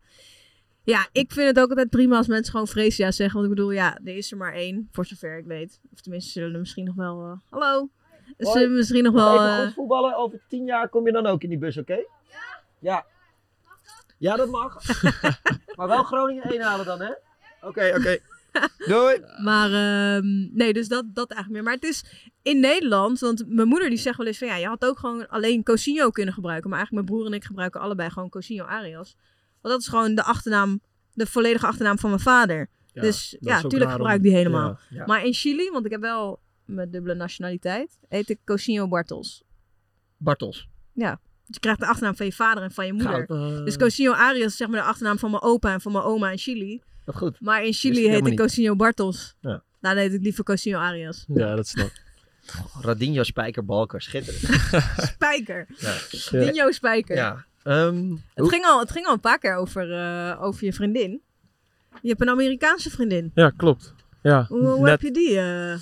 [0.84, 3.40] ja, ik vind het ook altijd prima als mensen gewoon Freesia zeggen.
[3.40, 5.80] Want ik bedoel, ja, er is er maar één, voor zover ik weet.
[5.92, 7.22] Of tenminste, zullen er misschien nog wel.
[7.22, 7.90] eh, hallo?
[8.38, 9.38] Zullen we misschien nog wel.
[9.40, 10.16] eh, voetballen.
[10.16, 11.98] Over tien jaar kom je dan ook in die bus, oké?
[12.78, 13.04] Ja.
[14.18, 14.76] Ja, dat mag.
[15.76, 17.12] maar wel Groningen 1 halen dan, hè?
[17.60, 18.18] Oké, oké.
[18.92, 19.22] Doei.
[19.42, 21.62] Maar ehm, nee, dus dat, dat eigenlijk meer.
[21.62, 22.04] Maar het is
[22.42, 25.28] in Nederland, want mijn moeder die zegt wel eens van ja, je had ook gewoon
[25.28, 26.70] alleen Cousinho kunnen gebruiken.
[26.70, 29.16] Maar eigenlijk mijn broer en ik gebruiken allebei gewoon Cousinho Arias.
[29.60, 30.80] Want dat is gewoon de achternaam,
[31.12, 32.68] de volledige achternaam van mijn vader.
[32.92, 34.68] Ja, dus dat ja, is ook tuurlijk raar om- gebruik ik die helemaal.
[34.88, 34.98] Ja.
[34.98, 35.06] Ja.
[35.06, 39.42] Maar in Chili, want ik heb wel mijn dubbele nationaliteit, heet ik Cousinho Bartels.
[40.16, 40.68] Bartels.
[40.92, 41.10] Ja,
[41.46, 43.26] dus je krijgt de achternaam van je vader en van je moeder.
[43.30, 46.04] Eh, Dus Cousinho Arias is zeg maar de achternaam van mijn opa en van mijn
[46.04, 46.82] oma in Chili.
[47.04, 47.40] Wat goed.
[47.40, 48.34] Maar in Chili heet ik niet.
[48.38, 49.36] Cousinho Bartels.
[49.40, 49.62] Ja.
[49.80, 51.24] Nou, dan heet ik liever Cousinho Arias.
[51.34, 52.06] ja, dat snap ik.
[52.80, 54.02] Radinho Spijker Balker.
[54.02, 54.42] Schitterend.
[55.14, 55.66] Spijker.
[55.78, 55.94] ja.
[56.30, 57.16] Dino Spijker.
[57.16, 57.46] ja.
[57.62, 61.20] Ehm, Het, ging al, het ging al een paar keer over, eh, over je vriendin.
[62.02, 63.30] Je hebt een Amerikaanse vriendin.
[63.34, 63.94] Ja, klopt.
[64.22, 64.90] Ja, Hoe, hoe net.
[64.90, 65.38] heb je die?
[65.38, 65.74] eh,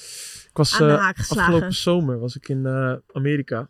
[0.56, 1.44] Ik was aan de eh, haak geslagen?
[1.44, 3.68] afgelopen zomer was ik in eh, Amerika.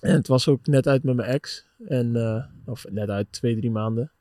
[0.00, 1.66] En het was ook net uit met mijn ex.
[1.86, 4.12] En, eh, of net uit, twee, drie maanden.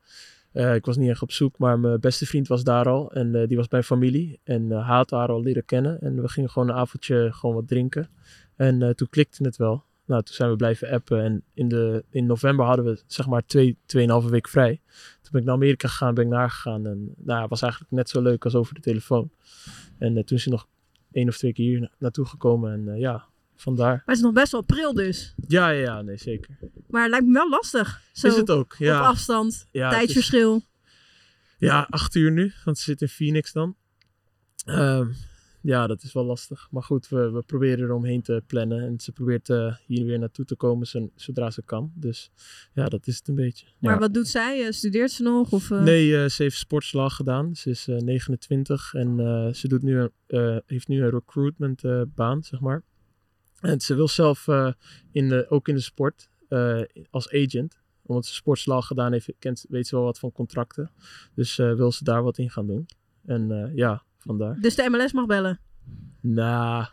[0.53, 3.11] Ik was niet echt op zoek, maar mijn beste vriend was daar al.
[3.11, 4.39] En die was bij familie.
[4.43, 6.01] En hij had haar al leren kennen.
[6.01, 8.09] En we gingen gewoon een avondje gewoon wat drinken.
[8.55, 9.83] En toen klikte het wel.
[10.05, 11.23] Nou, toen zijn we blijven appen.
[11.23, 14.81] En in, de, in november hadden we zeg maar twee, tweeënhalve week vrij.
[15.21, 16.87] Toen ben ik naar Amerika gegaan, ben ik naar gegaan.
[16.87, 19.31] En nou, het was eigenlijk net zo leuk als over de telefoon.
[19.97, 20.67] En toen is hij nog
[21.11, 22.73] één of twee keer hier na- naartoe gekomen.
[22.73, 23.89] En eh, ja, vandaar.
[23.95, 25.33] Maar het is nog best wel pril dus.
[25.47, 26.57] Ja, ja, ja, nee, zeker.
[26.87, 28.01] Maar het lijkt me wel lastig.
[28.11, 28.99] Zo Is het ook, ja.
[28.99, 30.61] Op afstand, Ja, is- tijdsverschil.
[31.57, 33.75] Ja, acht uur nu, want ze zit in Phoenix dan.
[34.65, 35.07] Ehm,
[35.61, 36.67] ja, dat is wel lastig.
[36.71, 38.81] Maar goed, we, we proberen er omheen te plannen.
[38.81, 41.91] En ze probeert eh, hier weer naartoe te komen zo- zodra ze kan.
[41.95, 42.31] Dus
[42.73, 43.65] ja, dat is het een beetje.
[43.79, 44.65] Maar wat doet zij?
[44.65, 45.51] Eh, Studeert ze nog?
[45.51, 45.83] Of, eh?
[45.83, 47.55] Nee, eh, ze heeft sportslag gedaan.
[47.55, 51.83] Ze is eh, 29 en eh, ze doet nu, een- eh, heeft nu een recruitment
[51.83, 52.83] eh, baan, zeg maar.
[53.59, 54.71] En ze wil zelf eh,
[55.11, 57.79] in de, ook in de sport eh, als agent.
[58.03, 60.91] Omdat ze sportslag gedaan heeft, kent, weet ze wel wat van contracten.
[61.35, 62.85] Dus eh, wil ze daar wat in gaan doen.
[63.25, 64.57] En eh, ja, vandaar.
[64.59, 65.59] Dus de MLS mag bellen.
[66.21, 66.85] Nou,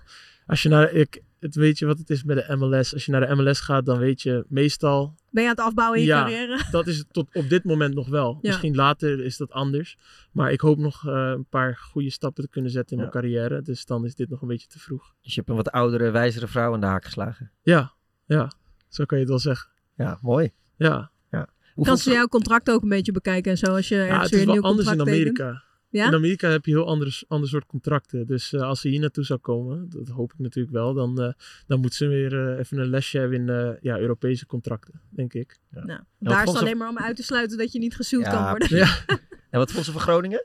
[0.47, 0.93] als je naar...
[0.93, 2.93] Ik, het weet je wat het is met de MLS.
[2.93, 5.99] Als je naar de MLS gaat, dan weet je meestal Ben je aan het afbouwen
[5.99, 6.65] in je ja, carrière?
[6.71, 8.39] dat is het tot op dit moment nog wel.
[8.41, 8.49] Ja.
[8.49, 9.99] Misschien later is dat anders.
[10.33, 13.63] Maar ik hoop nog eh, een paar goede stappen te kunnen zetten in mijn carrière.
[13.63, 15.15] Dus dan is dit nog een beetje te vroeg.
[15.23, 17.51] Dus je hebt een wat oudere, wijzere vrouw aan de haak geslagen.
[17.63, 17.93] Ja,
[18.27, 18.53] ja.
[18.89, 19.71] Zo kan je het wel zeggen.
[19.97, 20.53] Ja, mooi.
[20.77, 21.11] Ja.
[21.31, 21.49] ja.
[21.83, 24.31] Kan ze jouw contract ook een beetje bekijken en zo als je Ja, ergens het
[24.31, 25.17] weer is een wel nieuw anders in contract?
[25.17, 25.63] Amerika.
[25.91, 26.07] Ja?
[26.07, 28.27] In Amerika heb je heel ander, ander soort contracten.
[28.27, 31.33] Dus eh, als ze hier naartoe zou komen, dat hoop ik natuurlijk wel, dan, eh,
[31.67, 35.35] dan moet ze weer eh, even een lesje hebben in eh, ja, Europese contracten, denk
[35.35, 35.59] ik.
[35.71, 37.97] Nou, wat daar is het ze- alleen maar om uit te sluiten dat je niet
[37.97, 38.77] gesuwd Ja, kan worden.
[38.77, 38.89] Ja.
[39.51, 40.45] En wat vond ze van Groningen?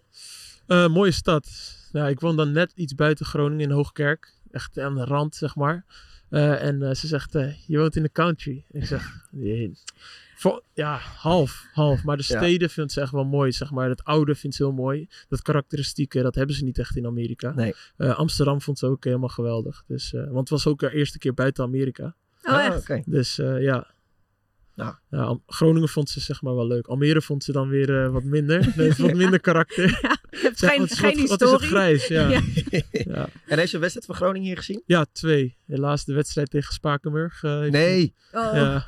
[0.67, 1.49] Eh, mooie stad.
[1.91, 4.33] Ja, ik woon dan net iets buiten Groningen in Hoogkerk.
[4.51, 5.85] Echt aan de rand, zeg maar.
[6.29, 8.65] Eh, en ze zegt, eh, je woont in de country.
[8.71, 9.73] Ik zeg, nee.
[10.73, 12.03] Ja, half, half.
[12.03, 12.37] Maar de Ja.
[12.37, 13.89] steden vindt ze echt wel mooi, zeg maar.
[13.89, 15.07] Het oude vindt ze heel mooi.
[15.29, 17.51] Dat karakteristieke, dat hebben ze niet echt in Amerika.
[17.53, 17.73] Nee.
[17.97, 19.83] Eh, Amsterdam vond ze ook helemaal geweldig.
[19.87, 22.15] Dus, eh, want het was ook haar eerste keer buiten Amerika.
[22.43, 22.77] Oh, echt?
[22.77, 23.01] oké.
[23.05, 23.91] Dus eh, ja.
[24.75, 24.95] Nou.
[25.09, 26.87] Ja, Groningen vond ze zeg maar wel leuk.
[26.87, 28.65] Almere vond ze dan weer eh, wat minder.
[28.75, 29.87] Het wat minder karakter.
[30.31, 31.67] Je hebt Zeg, geen, wat is- geen wat, wat is het historie.
[31.69, 32.29] grijs, ja.
[32.29, 32.41] Ja.
[33.15, 33.27] ja.
[33.45, 34.83] En heeft een wedstrijd van Groningen hier gezien?
[34.85, 35.57] Ja, twee.
[35.65, 37.43] Helaas de wedstrijd tegen Spakenburg.
[37.43, 38.13] eh, Nee.
[38.31, 38.81] Oh.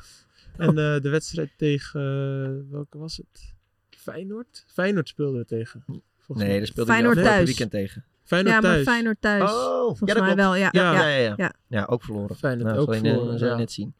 [0.58, 3.54] En eh, de wedstrijd tegen, eh, welke was het?
[3.90, 4.64] Feyenoord?
[4.66, 5.82] Feyenoord speelden we tegen.
[5.86, 6.56] Volgens Nee, mij.
[6.58, 7.46] daar speelde je Feyenoord thuis.
[7.46, 8.04] weekend tegen.
[8.22, 8.86] Feyenoord ja, maar thuis.
[8.86, 9.50] Feyenoord thuis.
[9.50, 10.36] Oh, Volgens ja, dat mij klopt.
[10.48, 10.68] wel, ja.
[10.72, 11.34] Ja, ja, ja, ja.
[11.36, 11.52] ja.
[11.66, 12.36] Ja, ook verloren.
[12.36, 13.58] Feyenoord Nou, ook zal je, verloren, zal je ja.
[13.60, 13.94] net zien.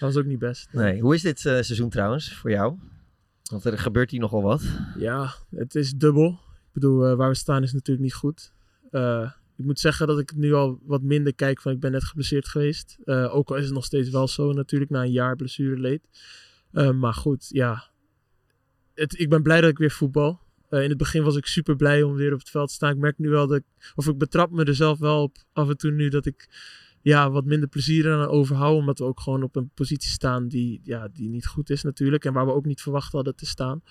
[0.00, 0.68] Dat was ook niet best.
[0.72, 1.00] Nee.
[1.00, 2.78] Hoe is dit eh, seizoen trouwens voor jou?
[3.50, 4.62] Want er gebeurt hier nogal wat.
[4.98, 6.28] Ja, het is dubbel.
[6.28, 8.52] Ik bedoel, eh, waar we staan is natuurlijk niet goed.
[8.90, 12.04] Eh, ik moet zeggen dat ik nu al wat minder kijk van ik ben net
[12.04, 12.96] geblesseerd geweest.
[13.04, 16.02] Eh, ook al is het nog steeds wel zo natuurlijk na een jaar blessureleed.
[16.72, 17.90] Eh, maar goed, ja.
[18.94, 20.40] Het, ik ben blij dat ik weer voetbal.
[20.68, 22.92] Eh, in het begin was ik super blij om weer op het veld te staan.
[22.92, 25.68] Ik merk nu wel dat ik, of ik betrap me er zelf wel op af
[25.68, 26.48] en toe nu dat ik
[27.04, 28.78] ja, wat minder plezier aan overhoud.
[28.78, 32.24] Omdat we ook gewoon op een positie staan die, ja, die niet goed is natuurlijk.
[32.24, 33.82] En waar we ook niet verwacht hadden te staan.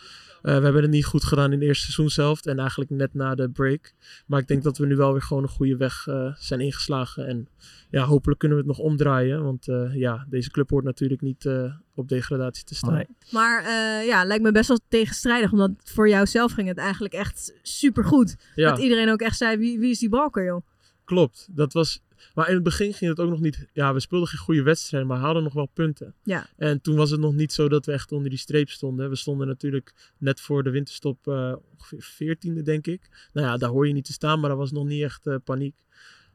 [0.41, 2.45] Eh, we hebben het niet goed gedaan in het eerste seizoen zelf.
[2.45, 3.93] En eigenlijk net na de break.
[4.25, 7.27] Maar ik denk dat we nu wel weer gewoon een goede weg eh, zijn ingeslagen.
[7.27, 7.47] En
[7.89, 9.43] ja, hopelijk kunnen we het nog omdraaien.
[9.43, 11.49] Want eh, ja, deze club hoort natuurlijk niet
[11.95, 12.93] op degradatie te staan.
[12.93, 13.07] Nee.
[13.31, 13.63] Maar
[14.05, 15.51] ja, lijkt me best wel tegenstrijdig.
[15.51, 18.35] Omdat voor jou zelf ging het eigenlijk echt supergoed.
[18.55, 18.69] Ja.
[18.69, 20.61] Dat iedereen ook echt zei, wie, wie is die balker joh?
[21.05, 22.01] Klopt, dat was.
[22.33, 23.67] Maar in het begin ging het ook nog niet.
[23.73, 26.13] Ja, we speelden geen goede wedstrijden, maar hadden nog wel punten.
[26.23, 26.47] Ja.
[26.57, 29.09] En toen was het nog niet zo dat we echt onder die streep stonden.
[29.09, 33.29] We stonden natuurlijk net voor de winterstop eh, ongeveer veertiende, denk ik.
[33.33, 35.35] Nou ja, daar hoor je niet te staan, maar dat was nog niet echt eh,
[35.43, 35.75] paniek.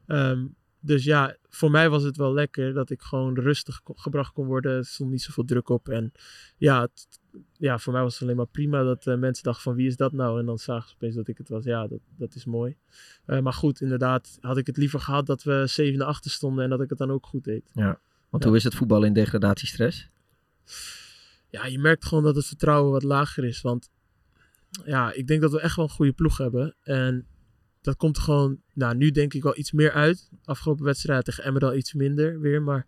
[0.07, 0.45] Ehm,
[0.79, 4.71] dus ja, voor mij was het wel lekker dat ik gewoon rustig gebracht kon worden.
[4.77, 5.89] Er stond niet zoveel druk op.
[5.89, 6.11] En
[6.57, 7.18] ja, het-
[7.57, 9.95] ja voor mij was het alleen maar prima dat eh, mensen dachten van wie is
[9.95, 10.39] dat nou?
[10.39, 11.63] En dan zagen ze opeens dat ik het was.
[11.63, 12.75] Ja, dat, dat is mooi.
[13.25, 16.69] Eh, maar goed, inderdaad had ik het liever gehad dat we zevende achter stonden en
[16.69, 17.71] dat ik het dan ook goed deed.
[17.73, 17.99] Ja.
[18.29, 18.49] Want Ja.
[18.49, 20.09] hoe is het voetbal in degradatiestress?
[21.49, 23.61] ja, je merkt gewoon dat het vertrouwen wat lager is.
[23.61, 23.89] Want
[24.85, 26.75] ja, ik denk dat we echt wel een goede ploeg hebben.
[26.83, 27.27] En
[27.81, 30.29] dat komt gewoon, nou, nu denk ik wel iets meer uit.
[30.43, 32.61] Afgelopen wedstrijd tegen Emmerda iets minder weer.
[32.61, 32.85] Maar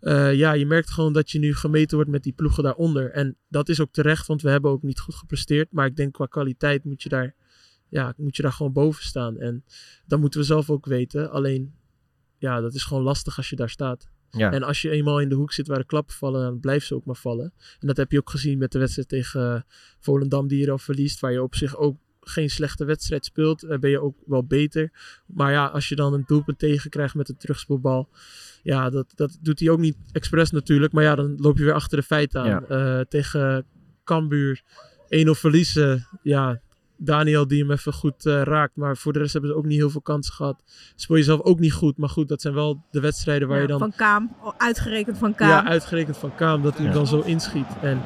[0.00, 3.10] eh, ja, je merkt gewoon dat je nu gemeten wordt met die ploegen daaronder.
[3.10, 5.72] En dat is ook terecht, want we hebben ook niet goed gepresteerd.
[5.72, 7.34] Maar ik denk qua kwaliteit moet je daar,
[7.88, 9.38] ja, moet je daar gewoon boven staan.
[9.38, 9.64] En
[10.06, 11.30] dat moeten we zelf ook weten.
[11.30, 11.74] Alleen,
[12.38, 14.08] ja, dat is gewoon lastig als je daar staat.
[14.30, 14.52] Ja.
[14.52, 16.94] En als je eenmaal in de hoek zit waar de klappen vallen, dan blijft ze
[16.94, 17.52] ook maar vallen.
[17.78, 19.62] En dat heb je ook gezien met de wedstrijd tegen eh,
[20.00, 21.20] Volendam die je al verliest.
[21.20, 21.96] Waar je op zich ook
[22.30, 24.90] geen slechte wedstrijd speelt, eh, ben je ook wel beter.
[25.26, 28.08] Maar ja, als je dan een doelpunt tegenkrijgt met een terugspeelbal.
[28.62, 30.92] Ja, dat, dat doet hij ook niet expres natuurlijk.
[30.92, 32.48] Maar ja, dan loop je weer achter de feiten aan.
[32.48, 32.62] Ja.
[32.98, 33.64] Eh, tegen
[34.04, 34.62] Cambuur
[35.08, 36.06] 1-0 verliezen.
[36.22, 36.60] Ja,
[36.96, 38.76] Daniel die hem even goed eh, raakt.
[38.76, 40.62] Maar voor de rest hebben ze ook niet heel veel kansen gehad.
[40.96, 41.96] Speel je zelf ook niet goed.
[41.96, 43.78] Maar goed, dat zijn wel de wedstrijden waar Ja, je dan...
[43.78, 45.48] Van Kaam, oh, uitgerekend van Kaam.
[45.48, 46.62] Ja, uitgerekend van Kaam.
[46.62, 46.92] Dat hij Ja.
[46.92, 47.66] dan zo inschiet.
[47.82, 48.02] En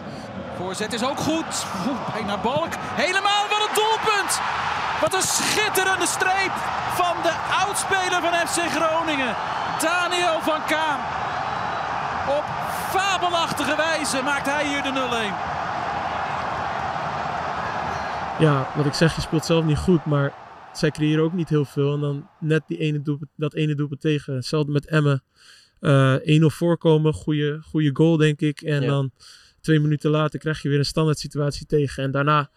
[0.57, 1.67] Voorzet is ook goed.
[1.89, 2.73] Oeh, bijna balk.
[2.79, 3.34] Helemaal.
[5.01, 6.53] Wat een schitterende streep
[7.01, 7.35] van de
[7.65, 9.35] oudspeler van FC Groningen.
[9.81, 11.01] Daniel van Kaam.
[12.39, 12.45] Op
[12.91, 15.53] fabelachtige wijze maakt hij hier de 0-1.
[18.39, 20.05] ja, wat ik zeg, je speelt zelf niet goed.
[20.05, 20.33] Maar
[20.73, 21.95] zij creëren ook niet heel veel.
[21.95, 24.35] En dan net die ene doelpunt, dat ene doelpunt tegen.
[24.35, 25.23] Hetzelfde met Emmen.
[25.81, 27.13] Eh 1-0 voorkomen.
[27.15, 28.61] Goede, goede goal, denk ik.
[28.61, 28.89] En Ja.
[28.89, 29.11] dan
[29.61, 32.03] twee minuten later krijg je weer een standaard situatie tegen.
[32.03, 32.51] En daarna...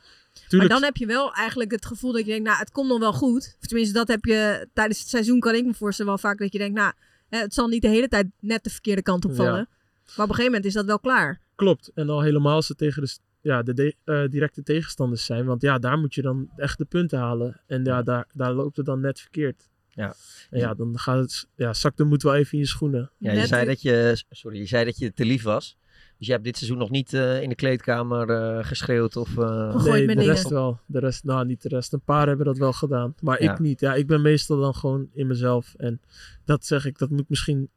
[0.49, 2.99] Maar dan heb je wel eigenlijk het gevoel dat je denkt, nou, het komt nog
[2.99, 3.55] wel goed.
[3.61, 6.51] Of tenminste, dat heb je tijdens het seizoen, kan ik me voorstellen, wel vaak dat
[6.51, 6.93] je denkt, nou,
[7.29, 9.53] hè, het zal niet de hele tijd net de verkeerde kant op vallen.
[9.57, 9.67] Ja.
[10.15, 11.39] Maar op een gegeven moment is dat wel klaar.
[11.55, 11.91] Klopt.
[11.95, 15.45] En al helemaal als ze tegen de, ja, de, de- eh, directe tegenstanders zijn.
[15.45, 17.61] Want ja, daar moet je dan echt de punten halen.
[17.67, 19.69] En ja, daar, daar loopt het dan net verkeerd.
[19.89, 20.15] Ja.
[20.49, 21.47] En ja, dan gaat het...
[21.55, 23.11] Ja, zakt de moed wel even in je schoenen.
[23.17, 25.77] Ja, je Net- zei dat je, sorry, je zei dat je te lief was.
[26.17, 29.37] Dus je hebt dit seizoen nog niet eh, in de kleedkamer eh, geschreeuwd of...
[29.37, 30.25] eh, Gegooid nee, de dingen.
[30.25, 30.79] rest wel.
[30.85, 31.93] De rest, nou, niet de rest.
[31.93, 33.15] Een paar hebben dat wel gedaan.
[33.21, 33.53] Maar Ja.
[33.53, 33.79] ik niet.
[33.79, 35.73] Ja, ik ben meestal dan gewoon in mezelf.
[35.77, 36.01] En
[36.45, 37.69] dat zeg ik, dat moet misschien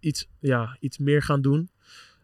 [0.00, 1.70] iets, ja, iets meer gaan doen.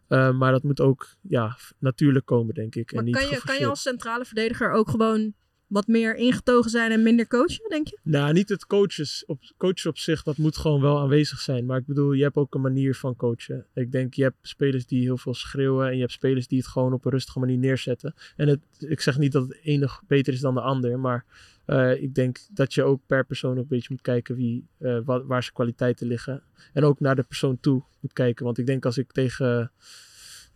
[0.07, 2.91] Eh, maar dat moet ook ja, natuurlijk komen, denk ik.
[2.91, 5.33] Maar en niet kan je, kan je als centrale verdediger ook gewoon
[5.67, 7.97] wat meer ingetogen zijn en minder coachen, denk je?
[8.03, 11.65] Nou, niet het coaches op, coachen op zich, dat moet gewoon wel aanwezig zijn.
[11.65, 13.65] Maar ik bedoel, je hebt ook een manier van coachen.
[13.73, 16.67] Ik denk, je hebt spelers die heel veel schreeuwen en je hebt spelers die het
[16.67, 18.13] gewoon op een rustige manier neerzetten.
[18.35, 21.25] En het, ik zeg niet dat het enig beter is dan de ander, maar
[21.65, 25.23] eh, ik denk dat je ook per persoon een beetje moet kijken wie, eh, wa-
[25.25, 26.43] waar zijn kwaliteiten liggen.
[26.73, 28.45] En ook naar de persoon toe moet kijken.
[28.45, 29.71] Want ik denk als ik tegen...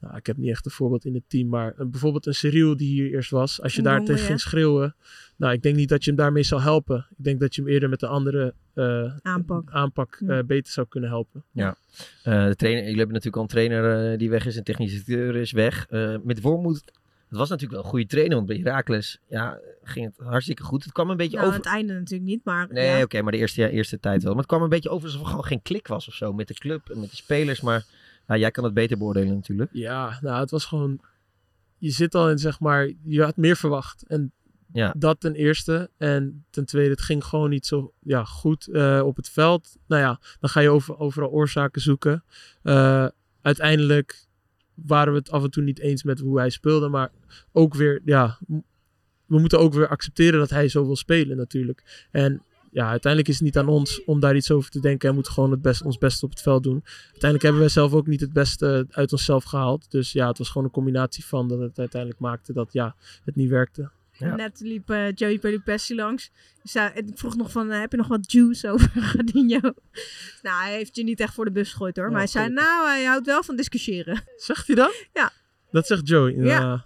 [0.02, 2.78] Nou, ik heb niet echt een voorbeeld in het team, maar een, bijvoorbeeld een Cyril
[2.78, 3.62] die hier eerst was.
[3.62, 4.96] Als je daar tegen ging schreeuwen,
[5.38, 7.06] nou, ik denk niet dat je hem daarmee zal helpen.
[7.18, 9.70] Ik denk dat je hem eerder met een andere eh, Aanpak.
[9.72, 10.38] aanpak Ja.
[10.38, 11.44] eh, beter zou kunnen helpen.
[11.52, 11.76] Ja.
[12.24, 14.56] Eh, de trainer, jullie hebben natuurlijk al een trainer eh, die weg is.
[14.56, 15.86] Een technische directeur is weg.
[15.90, 16.84] Eh, met Wormoed,
[17.28, 18.36] het was natuurlijk wel een goede trainer.
[18.36, 20.84] Want bij Heracles ja, ging het hartstikke goed.
[20.84, 21.66] Het kwam een beetje Nou, aan over...
[21.66, 23.02] het einde natuurlijk niet, maar Nee, ja.
[23.02, 24.32] oké, maar de eerste, ja, eerste tijd wel.
[24.32, 26.34] Maar het kwam een beetje over alsof er gewoon geen klik was of zo.
[26.34, 27.62] Met de club en met de spelers.
[27.62, 27.86] Maar
[28.32, 29.70] ja, jij kan het beter beoordelen natuurlijk.
[29.74, 31.00] Ja, nou, het was gewoon...
[31.78, 34.04] Je zit al in, zeg maar, je had meer verwacht.
[34.08, 34.32] En
[34.74, 34.94] Ja.
[34.98, 35.90] dat ten eerste.
[35.98, 39.78] En ten tweede, het ging gewoon niet zo ja, goed eh, op het veld.
[39.88, 42.24] Nou ja, dan ga je over, overal oorzaken zoeken.
[42.64, 43.08] Eh,
[43.42, 44.26] uiteindelijk
[44.76, 46.90] waren we het af en toe niet eens met hoe hij speelde.
[46.90, 47.12] Maar
[47.52, 48.38] ook weer, ja,
[49.26, 52.08] we moeten ook weer accepteren dat hij zo wil spelen natuurlijk.
[52.12, 55.10] En ja, uiteindelijk is het niet aan ons om daar iets over te denken.
[55.10, 56.82] We moeten gewoon het best, ons best op het veld doen.
[56.84, 59.92] Uiteindelijk hebben wij zelf ook niet het beste uit onszelf gehaald.
[59.92, 62.96] Dus ja, het was gewoon een combinatie van dat het uiteindelijk maakte dat ja,
[63.26, 63.90] het niet werkte.
[64.12, 64.36] Ja.
[64.36, 66.32] Net liep eh Joey Pelupessi langs.
[66.94, 69.74] Ik vroeg nog van, eh, heb je nog wat juice over Gadinho?
[70.42, 72.06] nou, hij heeft je niet echt voor de bus gegooid hoor.
[72.06, 74.24] Ja, maar hij zei, nou, hij houdt wel van discussiëren.
[74.36, 75.08] Zegt hij dat?
[75.14, 75.32] Ja.
[75.72, 76.36] Dat zegt Joey.
[76.36, 76.60] Ja.
[76.60, 76.80] Nou,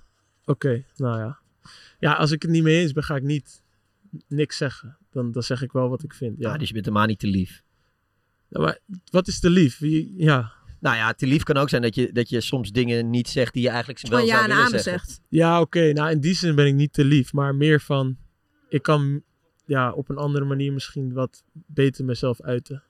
[0.46, 1.40] Oké, nou ja.
[2.00, 3.64] Ja, als ik het niet mee eens ben, ga ik niet
[4.28, 4.98] niks zeggen.
[5.12, 6.36] Dan, dan zeg ik wel wat ik vind.
[6.40, 6.52] Ja.
[6.52, 6.58] Ja.
[6.58, 7.64] dus je bent helemaal niet te lief.
[8.48, 8.80] Ja, maar
[9.12, 9.78] wat is te lief?
[9.78, 13.10] Wie- Ja, Nou ja, te lief kan ook zijn dat je, dat je soms dingen
[13.10, 14.84] niet zegt die je eigenlijk wel ja zou en willen zeggen.
[15.08, 15.22] zegt.
[15.30, 15.92] ja oké.
[15.94, 17.34] Nou, in die zin ben ik niet te lief.
[17.34, 18.18] Maar meer van,
[18.70, 19.24] ik kan
[19.66, 22.84] ja, op een andere manier misschien wat beter mezelf uiten.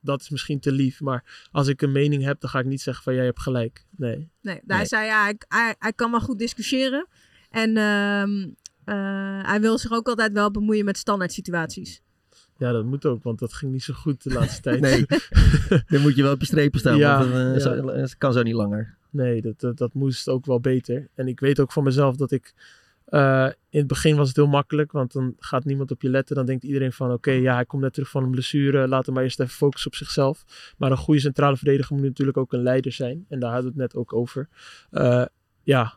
[0.00, 1.00] Dat is misschien te lief.
[1.00, 3.84] Maar als ik een mening heb, dan ga ik niet zeggen van jij hebt gelijk.
[3.96, 4.28] Nee.
[4.42, 7.06] Nee, hij zei, ja, hij, hij, hij kan wel goed discussiëren.
[7.50, 8.48] En ehm, eh,
[9.42, 12.02] hij wil zich ook altijd wel bemoeien met standaard situaties.
[12.58, 14.80] Ja, dat moet ook, want dat ging niet zo goed de laatste tijd.
[14.80, 15.06] Nee,
[15.88, 17.58] dan moet je wel op je strepen staan, Ja, want ja.
[17.58, 18.96] zo, het kan zo niet langer.
[19.10, 21.08] Nee, dat, dat, dat moest ook wel beter.
[21.14, 22.54] En ik weet ook van mezelf dat ik...
[23.04, 26.36] eh, in het begin was het heel makkelijk, want dan gaat niemand op je letten.
[26.36, 28.88] Dan denkt iedereen van, oké, ja, hij komt net terug van een blessure.
[28.88, 30.44] Laat hem maar eerst even focussen op zichzelf.
[30.78, 33.24] Maar een goede centrale verdediger moet natuurlijk ook een leider zijn.
[33.28, 34.48] En daar hadden we het net ook over.
[34.90, 35.24] Eh,
[35.62, 35.94] ja,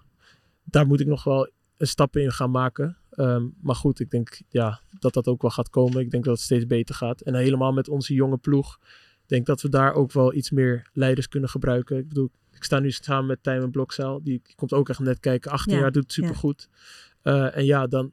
[0.63, 1.49] daar moet ik nog wel
[1.79, 2.97] een stap in gaan maken.
[3.11, 6.01] Ehm, maar goed, ik denk ja, dat dat ook wel gaat komen.
[6.01, 7.21] Ik denk dat het steeds beter gaat.
[7.21, 8.77] En helemaal met onze jonge ploeg.
[9.21, 11.97] Ik denk dat we daar ook wel iets meer leiders kunnen gebruiken.
[11.97, 14.23] Ik bedoel, ik sta nu samen met Tijmen Blokzaal.
[14.23, 15.51] Die komt ook echt net kijken.
[15.51, 16.21] 18 Ja, jaar doet het ja.
[16.21, 16.69] supergoed.
[17.21, 18.11] Eh, en ja, dan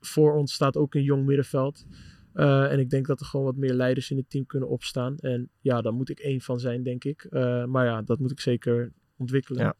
[0.00, 1.86] voor ons staat ook een jong middenveld.
[2.32, 5.18] Eh, en ik denk dat er gewoon wat meer leiders in het team kunnen opstaan.
[5.18, 7.24] En ja, daar moet ik één van zijn, denk ik.
[7.24, 9.62] Eh, maar ja, dat moet ik zeker ontwikkelen.
[9.62, 9.74] Ja.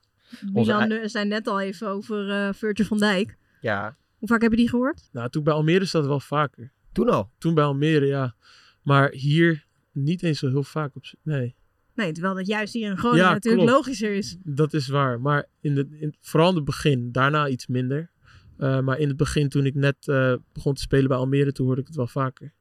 [0.52, 3.36] Milan eh, zei net al even over eh Virgil van Dijk.
[3.60, 5.08] Ja, Hoe vaak heb je die gehoord?
[5.12, 6.72] Nou, toen bij Almere zat het wel vaker.
[6.92, 7.30] Toen al?
[7.38, 8.34] Toen bij Almere, ja.
[8.82, 11.04] Maar hier niet eens zo heel vaak op...
[11.22, 11.54] Nee.
[11.94, 13.78] Nee, terwijl dat juist hier in Groningen Ja, natuurlijk klopt.
[13.78, 14.36] logischer is.
[14.44, 15.20] Dat is waar.
[15.20, 17.12] Maar in de, in, vooral in het begin.
[17.12, 18.10] Daarna iets minder.
[18.58, 21.66] Uh, maar in het begin, toen ik net uh, begon te spelen bij Almere, toen
[21.66, 22.52] hoorde ik het wel vaker.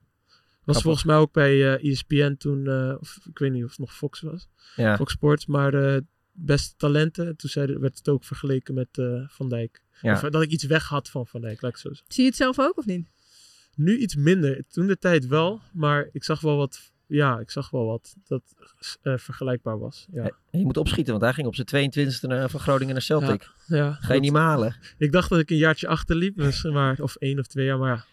[0.64, 3.96] Was volgens mij ook bij uh, ESPN toen, of ik weet niet of het nog
[3.96, 4.48] Fox was.
[4.76, 4.96] Ja.
[4.96, 6.02] Fox Sports, maar
[6.36, 7.36] beste talenten.
[7.36, 8.88] Toen zei, werd het ook vergeleken met
[9.28, 9.82] Van Dijk.
[10.02, 10.14] Ja.
[10.14, 12.14] Of dat ik iets weg had van Van Dijk, laat ik zo zeggen.
[12.14, 13.08] Zie je het zelf ook of niet?
[13.76, 14.64] Nu iets minder.
[14.70, 18.56] Toen de tijd wel, maar ik zag wel wat, ja, ik zag wel wat dat
[19.00, 20.08] vergelijkbaar was.
[20.12, 20.32] Ja.
[20.52, 23.52] Je moet opschieten, want hij ging op zijn 22e naar, van Groningen naar Celtic.
[23.68, 24.76] Ja, ja, Ga je niet malen.
[24.98, 27.96] Ik dacht dat ik een jaartje achterliep, dus, maar, of één of twee jaar, maar
[27.96, 28.06] ja.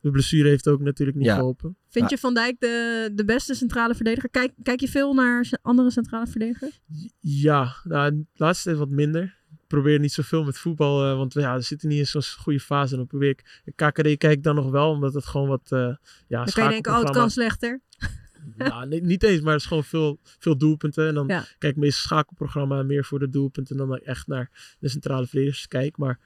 [0.00, 1.34] De blessure heeft ook natuurlijk niet Ja.
[1.34, 1.76] geholpen.
[1.88, 4.30] Vind je Van Dijk de, de beste centrale verdediger?
[4.30, 6.80] Kijk, kijk je veel naar andere centrale verdedigers?
[7.20, 9.22] Ja, nou, de laatste tijd wat minder.
[9.52, 12.60] Ik probeer niet zoveel met voetbal, eh, want ja, we zitten niet in zo'n goede
[12.60, 12.90] fase.
[12.92, 15.94] En dan probeer ik, KKD kijk ik dan nog wel, omdat het gewoon wat, eh
[16.28, 17.80] ja, Dan kan je denken, oh, het kan slechter.
[18.56, 21.08] Nou, nee, niet eens, maar het is gewoon veel, veel doelpunten.
[21.08, 21.44] En dan Ja.
[21.58, 25.26] kijk ik meestal schakelprogramma meer voor de doelpunten dan dat ik echt naar de centrale
[25.26, 25.96] verdedigers kijk.
[25.96, 26.18] Maar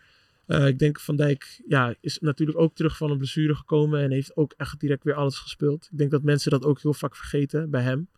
[0.46, 4.10] eh, ik denk Van Dijk ja, is natuurlijk ook terug van een blessure gekomen en
[4.10, 5.88] heeft ook echt direct weer alles gespeeld.
[5.90, 8.08] Ik denk dat mensen dat ook heel vaak vergeten bij hem.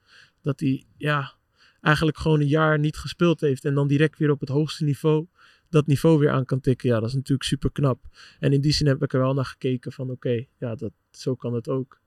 [0.41, 1.33] Dat hij ja,
[1.81, 5.27] eigenlijk gewoon een jaar niet gespeeld heeft en dan direct weer op het hoogste niveau
[5.69, 6.89] dat niveau weer aan kan tikken.
[6.89, 8.05] Ja, dat is natuurlijk super knap.
[8.39, 11.35] En in die zin heb ik er wel naar gekeken van oké, ja, dat, zo
[11.35, 12.01] kan het ook.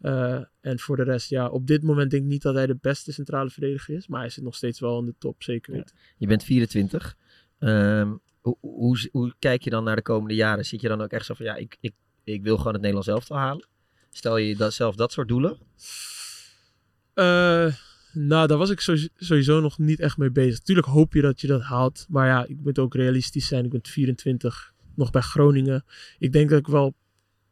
[0.00, 2.78] Uh, en voor de rest, ja, op dit moment denk ik niet dat hij de
[2.80, 4.06] beste centrale verdediger is.
[4.06, 5.96] Maar hij zit nog steeds wel in de top, zeker weten.
[6.16, 7.16] Je bent 24.
[7.58, 8.20] Um,
[8.60, 10.64] hoe, kijk je dan naar de komende jaren?
[10.64, 11.94] Zit je dan ook echt zo van, ja, ik, ik,
[12.24, 13.66] ik wil gewoon het Nederlands elftal halen?
[14.10, 15.58] Stel je dat, zelf dat soort doelen?
[17.14, 17.74] Uh,
[18.12, 18.80] nou, daar was ik
[19.16, 20.60] sowieso, nog niet echt mee bezig.
[20.60, 22.06] Tuurlijk hoop je dat je dat haalt.
[22.08, 23.64] Maar ja, ik moet ook realistisch zijn.
[23.64, 25.84] Ik ben 24, nog bij Groningen.
[26.18, 26.94] Ik denk dat ik wel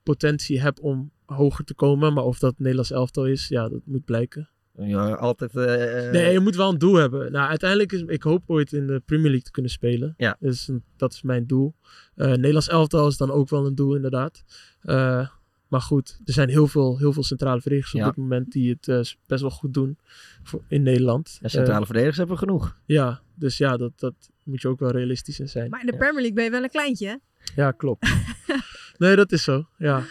[0.03, 2.12] potentie heb om hoger te komen.
[2.12, 4.49] Maar of dat Nederlands elftal is, ja, dat moet blijken.
[4.78, 5.54] Ja, altijd.
[5.54, 5.64] Uh,
[6.10, 7.32] nee, je moet wel een doel hebben.
[7.32, 10.14] Nou, uiteindelijk is ik hoop ooit in de Premier League te kunnen spelen.
[10.16, 10.36] Ja.
[10.40, 11.74] Dus dat is mijn doel.
[12.16, 14.44] Uh, Nederlands elftal is dan ook wel een doel, inderdaad.
[14.82, 15.28] Uh,
[15.68, 18.00] maar goed, er zijn heel veel, heel veel centrale verdedigers Ja.
[18.08, 18.96] op dit moment die het uh,
[19.26, 19.98] best wel goed doen
[20.42, 21.38] voor, in Nederland.
[21.42, 22.76] En centrale verdedigers hebben we genoeg.
[22.86, 25.70] Ja, dus ja, dat, dat moet je ook wel realistisch in zijn.
[25.70, 27.14] Maar in de Premier League ben je wel een kleintje, hè?
[27.62, 28.08] Ja, klopt.
[28.98, 29.66] nee, dat is zo.
[29.78, 30.02] Ja,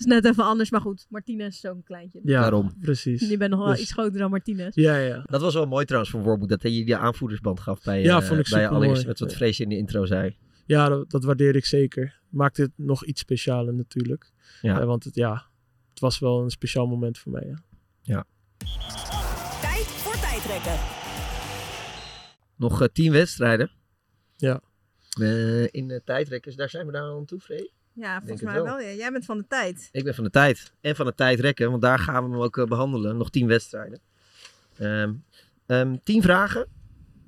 [0.00, 1.06] is net even anders, maar goed.
[1.08, 2.20] Martinez is een kleintje.
[2.24, 2.72] ja Daarom.
[2.80, 3.28] precies.
[3.28, 4.74] Je bent nog wel Dus- iets groter dan Martinez.
[4.74, 5.22] Ja, ja.
[5.26, 8.20] Dat was wel mooi trouwens van Wormoed, dat hij je die aanvoerdersband gaf bij, Ja,
[8.20, 8.74] eh, vond ik bij je supermooi.
[8.76, 10.36] allereerst, met wat Vrees in de intro zei.
[10.66, 12.20] Ja, dat, dat waardeer ik zeker.
[12.28, 14.32] Maakt het nog iets specialer natuurlijk.
[14.62, 14.80] Ja.
[14.80, 15.46] Eh, want het, ja,
[15.90, 17.46] het was wel een speciaal moment voor mij.
[17.46, 17.62] Ja.
[18.02, 18.24] Ja.
[19.60, 20.78] Tijd voor tijdrekken.
[22.56, 23.70] Nog eh, tien wedstrijden.
[24.36, 24.60] Ja.
[25.20, 27.72] Eh, in de tijdrekkers, daar zijn we daar al aan toe, Vree?
[28.00, 28.64] Ja, volgens mij wel.
[28.64, 28.80] wel.
[28.80, 28.92] ja.
[28.92, 29.88] Jij bent van de tijd.
[29.92, 30.72] Ik ben van de tijd.
[30.80, 33.16] En van de tijdrekken, want daar gaan we hem ook eh, behandelen.
[33.16, 34.00] Nog tien wedstrijden.
[34.78, 35.12] Ehm,
[35.66, 36.66] ehm, tien vragen.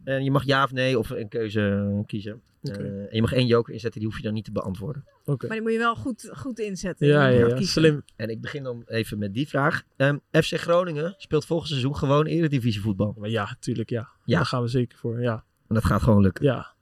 [0.04, 2.42] En je mag ja of nee of een keuze eh, kiezen.
[2.62, 5.04] Eh, en je mag één joker inzetten, die hoef je dan niet te beantwoorden.
[5.24, 5.46] Oké.
[5.46, 7.06] Maar die moet je wel goed, goed inzetten.
[7.06, 7.60] Ja, ja, ja.
[7.60, 8.02] Slim.
[8.16, 9.82] En ik begin dan even met die vraag.
[9.96, 13.14] Ehm, FC Groningen speelt volgend seizoen gewoon eredivisie voetbal.
[13.18, 14.08] Maar ja, tuurlijk ja.
[14.24, 14.36] Ja.
[14.36, 15.20] Daar gaan we zeker voor.
[15.20, 15.44] Ja.
[15.68, 16.44] En dat gaat gewoon lukken.
[16.44, 16.74] ja.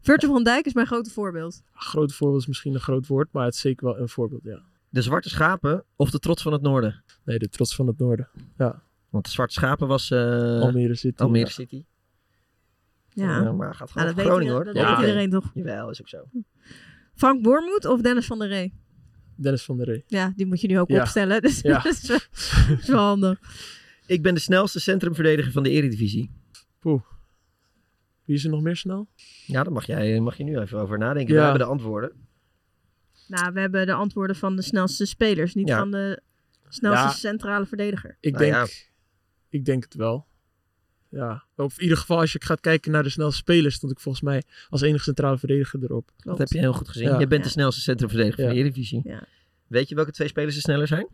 [0.00, 1.62] Virgil van Dijk is mijn grote voorbeeld.
[1.72, 4.62] Groot voorbeeld is misschien een groot woord, maar het is zeker wel een voorbeeld, ja.
[4.88, 7.02] De Zwarte Schapen of de Trots van het Noorden?
[7.24, 8.28] Nee, de trots van het noorden.
[8.56, 8.82] Ja.
[9.10, 10.18] Want de Zwarte Schapen was eh,
[10.60, 11.22] Almere City.
[11.22, 11.50] Almere ja.
[11.50, 11.84] City.
[13.08, 13.52] Ja.
[13.52, 14.64] Maar gaat Nou, gewoon dat voor weet, Groningen hoor.
[14.64, 14.90] dat Ja.
[14.96, 15.50] weet iedereen toch?
[15.54, 16.24] Jawel, is ook zo.
[17.14, 18.72] Frank Boormoed of Dennis van der Ree?
[19.36, 20.04] Dennis van der Ree.
[20.06, 21.00] Ja, die moet je nu ook Ja.
[21.00, 21.42] opstellen.
[21.42, 21.72] Dus Ja.
[21.82, 22.18] dat is wel,
[22.68, 23.38] dat is wel handig.
[24.06, 26.30] Ik ben de snelste centrumverdediger van de Eredivisie.
[26.80, 27.02] Poeh.
[28.26, 29.08] Wie is er nog meer snel?
[29.46, 31.34] Ja, daar mag, jij, mag je nu even over nadenken.
[31.34, 31.40] Ja.
[31.40, 32.12] We hebben de antwoorden.
[33.28, 35.78] Nou, we hebben de antwoorden van de snelste spelers, niet Ja.
[35.78, 36.20] van de
[36.68, 37.10] snelste Ja.
[37.10, 38.16] centrale verdediger.
[38.20, 38.66] Ik Nou denk, ja.
[39.48, 40.26] ik denk het wel.
[41.08, 41.44] Ja.
[41.56, 44.24] Of in ieder geval, als je gaat kijken naar de snelste spelers, stond ik volgens
[44.24, 46.10] mij als enige centrale verdediger erop.
[46.16, 47.08] Dat heb je heel goed gezien.
[47.08, 47.18] Ja.
[47.18, 48.58] Je bent de snelste centrumverdediger van de.
[48.60, 49.00] Eredivisie.
[49.04, 49.26] Ja.
[49.66, 51.08] Weet je welke twee spelers er sneller zijn?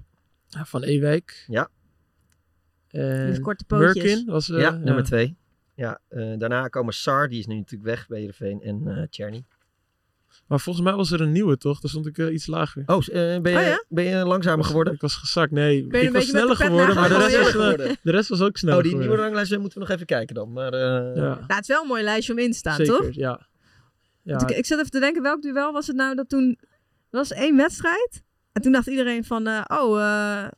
[0.48, 1.44] Ja, Van Ewijk.
[1.48, 1.68] Ja.
[2.88, 3.94] En korte pootjes.
[4.04, 4.50] Merkin was...
[4.50, 5.36] eh, ja, nummer twee.
[5.75, 9.45] Ja, eh, daarna komen Sar, die is nu natuurlijk weg bij Heerenveen, en eh Czerny.
[10.47, 11.81] Maar volgens mij was er een nieuwe, toch?
[11.81, 12.83] Daar stond ik eh, iets lager.
[12.87, 13.85] Oh, eh, ben, je, Oh ja?
[13.89, 14.93] ben je langzamer geworden?
[14.93, 15.51] Ik was gezakt.
[15.51, 18.57] Nee, Ben je ik was sneller geworden, maar de rest, was, de rest was ook
[18.57, 20.53] sneller Oh, die nieuwe ranglijst moeten we nog even kijken dan.
[20.53, 22.97] Maar eh, Ja, Nou, het is wel een mooi lijstje om in te staan, zeker.
[22.97, 23.14] toch?
[23.14, 23.47] Ja.
[24.23, 24.41] ja.
[24.41, 26.59] Ik, ik zat even te denken, welk duel was het nou dat toen...
[27.11, 28.23] Er was één wedstrijd.
[28.53, 30.49] En toen dacht iedereen van, eh, oh, eh,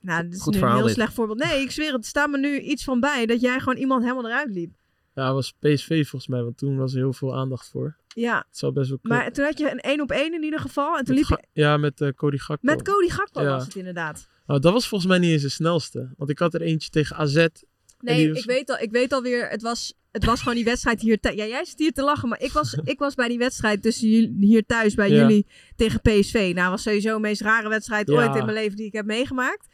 [0.00, 0.94] nou, dit is Goed nu een heel dit.
[0.94, 1.38] slecht voorbeeld.
[1.38, 4.02] Nee, ik zweer het, er staat me nu iets van bij dat jij gewoon iemand
[4.02, 4.72] helemaal eruit liep.
[5.14, 7.96] Ja, was PSV volgens mij, want toen was er heel veel aandacht voor.
[8.14, 8.36] Ja.
[8.48, 8.98] Het zal best wel.
[9.02, 10.98] Maar toen had je een één op één in ieder geval.
[10.98, 11.44] En toen liep je...
[11.52, 12.66] Ja, met eh, Cody Gakpo.
[12.72, 13.48] Met Cody Gakpo Ja.
[13.50, 14.28] was het inderdaad.
[14.46, 16.10] Nou, dat was volgens mij niet eens de snelste.
[16.16, 17.46] Want ik had er eentje tegen AZ.
[18.00, 21.00] Nee, was- ik, weet al, ik weet alweer, het was, het was gewoon die wedstrijd
[21.00, 21.34] hier thuis.
[21.36, 24.08] Ja, jij zit hier te lachen, maar ik was, ik was bij die wedstrijd tussen
[24.08, 25.16] jullie, hier thuis bij Ja.
[25.16, 25.46] jullie
[25.76, 26.52] tegen PSV.
[26.54, 28.14] Nou, was sowieso de meest rare wedstrijd Ja.
[28.14, 29.66] ooit in mijn leven die ik heb meegemaakt.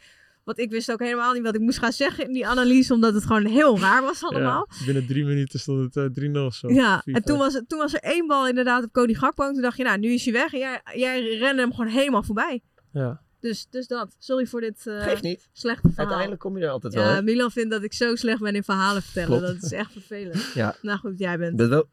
[0.47, 3.13] Want ik wist ook helemaal niet wat ik moest gaan zeggen in die analyse, omdat
[3.13, 4.67] het gewoon heel raar was allemaal.
[4.69, 6.69] Ja, binnen drie minuten stond het eh, 3-0 of zo.
[6.69, 7.13] Ja, 4-5.
[7.13, 9.43] en toen was, het, toen was er één bal inderdaad op Cody Gakpo.
[9.43, 10.53] En toen dacht je, nou, nu is hij weg.
[10.53, 12.61] En jij, jij rende hem gewoon helemaal voorbij.
[12.91, 13.21] Ja.
[13.39, 14.15] Dus, dus dat.
[14.19, 15.49] Sorry voor dit eh, Geeft niet.
[15.53, 15.97] slechte verhaal.
[15.97, 17.03] Uiteindelijk kom je er altijd wel.
[17.03, 17.21] Ja?
[17.21, 19.39] Milan vindt dat ik zo slecht ben in verhalen vertellen.
[19.39, 19.53] Klopt.
[19.53, 20.51] Dat is echt vervelend.
[20.53, 20.75] Ja.
[20.81, 21.57] Nou goed, jij bent.
[21.57, 21.89] Dat wel...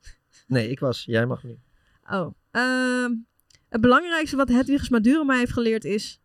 [0.46, 1.04] Nee, ik was.
[1.04, 1.58] Jij mag niet.
[2.10, 2.34] Oh.
[2.50, 3.12] ehm,
[3.68, 6.20] het belangrijkste wat Hedwiges Maduro mij heeft geleerd is...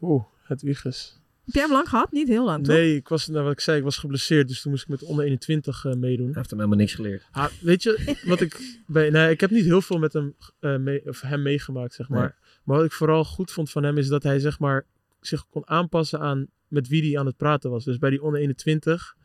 [0.00, 1.20] Oeh, het Wiegers.
[1.44, 2.12] Heb jij hem lang gehad?
[2.12, 2.74] Niet heel lang, toch?
[2.74, 4.48] Nee, ik was, nou, wat ik zei, ik was geblesseerd.
[4.48, 6.26] Dus toen moest ik met onder 21 eh, meedoen.
[6.26, 7.28] Hij heeft hem helemaal niks geleerd.
[7.30, 8.80] Ah, weet je, wat ik...
[8.86, 12.08] Bij, nee, ik heb niet heel veel met hem, eh, mee, of hem meegemaakt, zeg
[12.08, 12.20] maar.
[12.20, 12.60] Nee.
[12.64, 14.86] Maar wat ik vooral goed vond van hem is dat hij, zeg maar,
[15.20, 17.84] zich kon aanpassen aan met wie hij aan het praten was.
[17.84, 19.16] Dus bij die onder 21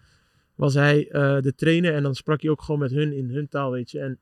[0.56, 3.48] was hij eh, de trainer en dan sprak hij ook gewoon met hun in hun
[3.48, 4.00] taal, weet je.
[4.00, 4.20] En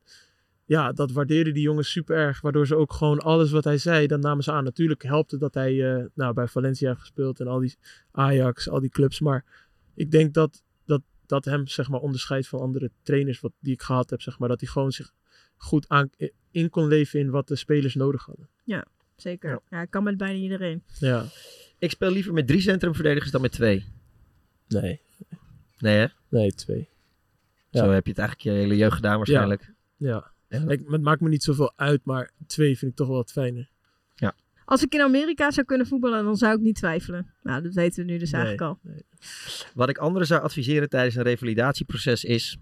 [0.66, 2.40] ja, dat waardeerden die jongens super erg.
[2.40, 4.64] Waardoor ze ook gewoon alles wat hij zei, dan namen ze aan.
[4.64, 7.74] Natuurlijk helpt het dat hij eh, nou, bij Valencia heeft gespeeld en al die
[8.10, 9.20] Ajax, al die clubs.
[9.20, 9.44] Maar
[9.94, 13.82] ik denk dat dat, dat hem zeg maar, onderscheidt van andere trainers wat, die ik
[13.82, 14.22] gehad heb.
[14.22, 15.12] Zeg maar, dat hij gewoon zich
[15.56, 16.10] goed aan,
[16.50, 18.48] in kon leven in wat de spelers nodig hadden.
[18.64, 18.84] Ja,
[19.16, 19.60] zeker.
[19.70, 20.82] Ja, ik kan met bijna iedereen.
[20.98, 21.24] Ja.
[21.78, 23.84] Ik speel liever met drie centrumverdedigers dan met twee.
[24.68, 25.00] Nee.
[25.78, 26.06] Nee, hè?
[26.28, 26.88] Nee, twee.
[27.70, 27.90] Zo Ja.
[27.90, 29.72] heb je het eigenlijk je hele jeugd gedaan waarschijnlijk.
[29.96, 30.14] Ja.
[30.16, 33.70] En- Het maakt me niet zoveel uit, maar twee vind ik toch wel wat fijner.
[34.14, 34.34] Ja.
[34.64, 37.34] Als ik in Amerika zou kunnen voetballen, dan zou ik niet twijfelen.
[37.42, 38.92] Nou, dat weten we nu dus Nee, eigenlijk al.
[39.74, 42.56] Wat ik anderen zou adviseren tijdens een revalidatieproces is...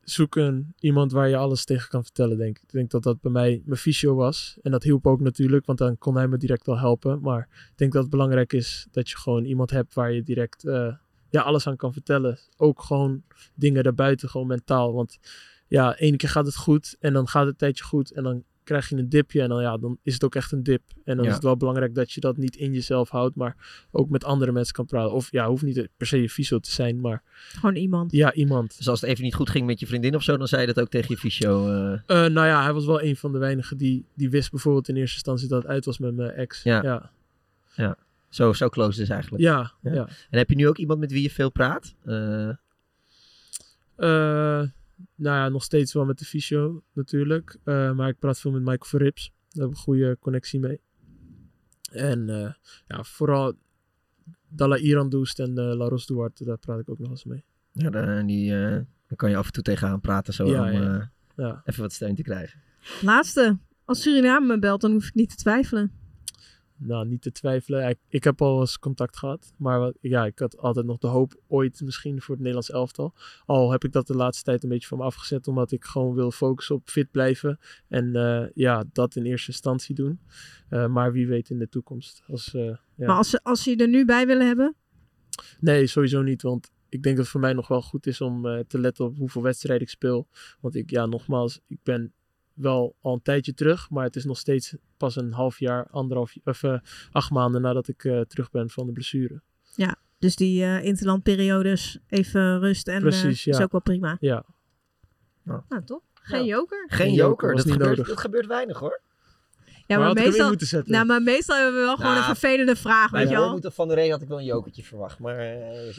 [0.00, 2.62] Zoek een, iemand waar je alles tegen kan vertellen, denk ik.
[2.62, 4.58] Ik denk dat dat bij mij mijn fysio was.
[4.62, 7.20] En dat hielp ook natuurlijk, want dan kon hij me direct wel helpen.
[7.20, 10.64] Maar ik denk dat het belangrijk is dat je gewoon iemand hebt waar je direct
[10.64, 10.94] eh,
[11.30, 12.38] ja, alles aan kan vertellen.
[12.56, 13.22] Ook gewoon
[13.54, 14.92] dingen daarbuiten, gewoon mentaal.
[14.92, 15.18] Want
[15.68, 18.12] ja, ene keer gaat het goed en dan gaat het een tijdje goed.
[18.12, 20.62] En dan krijg je een dipje en dan, ja, dan is het ook echt een
[20.62, 20.82] dip.
[21.04, 21.28] En dan Ja.
[21.30, 24.52] is het wel belangrijk dat je dat niet in jezelf houdt, maar ook met andere
[24.52, 25.12] mensen kan praten.
[25.12, 28.12] Of ja, hoeft niet per se je fysio te zijn, maar Gewoon iemand.
[28.12, 28.76] ja, iemand.
[28.76, 30.66] Dus als het even niet goed ging met je vriendin of zo, dan zei je
[30.72, 31.68] dat ook tegen je fysio.
[31.68, 31.92] eh.
[31.92, 34.96] Eh, nou ja, hij was wel een van de weinigen die, die wist bijvoorbeeld in
[34.96, 36.62] eerste instantie dat het uit was met mijn ex.
[36.62, 36.82] Ja.
[36.82, 37.10] ja.
[37.74, 37.96] Ja.
[38.28, 39.42] Zo, zo close dus eigenlijk.
[39.42, 40.08] Ja, ja.
[40.30, 41.94] En heb je nu ook iemand met wie je veel praat?
[42.04, 42.48] Eh,
[43.96, 44.62] Eh,
[45.14, 47.56] nou ja, nog steeds wel met de fysio natuurlijk.
[47.64, 49.32] Eh, maar ik praat veel met Michael Verrips.
[49.48, 50.80] Daar heb ik een goede connectie mee.
[51.90, 52.52] En eh,
[52.86, 53.54] ja, vooral
[54.48, 57.44] Dalla Irandoest en eh Laros Duarte, daar praat ik ook nog eens mee.
[57.72, 58.70] ja, dan, die, eh,
[59.06, 60.98] dan kan je af en toe tegenaan praten zo Ja, om ja.
[60.98, 61.62] eh, Ja.
[61.64, 62.60] even wat steun te krijgen.
[63.02, 63.58] Laatste.
[63.84, 65.92] Als Suriname me belt, dan hoef ik niet te twijfelen.
[66.78, 67.88] Nou, niet te twijfelen.
[67.88, 69.52] Ik, ik heb al eens contact gehad.
[69.56, 73.14] Maar wat, ja, ik had altijd nog de hoop ooit misschien voor het Nederlands elftal.
[73.46, 75.48] Al heb ik dat de laatste tijd een beetje van me afgezet.
[75.48, 77.58] Omdat ik gewoon wil focussen op fit blijven.
[77.88, 80.20] En eh, ja, dat in eerste instantie doen.
[80.68, 82.22] Eh, maar wie weet in de toekomst.
[82.26, 83.06] Als, eh, ja.
[83.06, 84.74] Maar als ze, als ze je er nu bij willen hebben,
[85.60, 86.42] Nee, sowieso niet.
[86.42, 89.16] Want ik denk dat het voor mij nog wel goed is om te letten op
[89.16, 90.28] hoeveel wedstrijden ik speel.
[90.60, 92.12] Want ik, ja, nogmaals, ik ben
[92.56, 93.90] wel al een tijdje terug.
[93.90, 96.78] Maar het is nog steeds pas een half jaar, anderhalf, of eh,
[97.10, 99.40] acht maanden nadat ik eh, terug ben van de blessure.
[99.74, 99.96] ja.
[100.18, 103.52] Dus die eh interlandperiodes, even rust en Precies, ja.
[103.56, 104.16] is ook wel prima.
[104.20, 104.44] Ja.
[105.44, 106.00] Nou, toch?
[106.14, 106.84] Geen joker?
[106.88, 108.08] Geen joker, dat niet gebeurt, nodig.
[108.08, 109.00] dat gebeurt weinig hoor.
[109.86, 110.92] Ja, Maar meestal, moeten zetten?
[110.92, 113.60] nou, maar meestal hebben we wel gewoon Nou, een vervelende vraag, weet je wel.
[113.62, 115.18] Van de Ree had ik wel een jokertje verwacht.
[115.18, 115.96] Maar eh,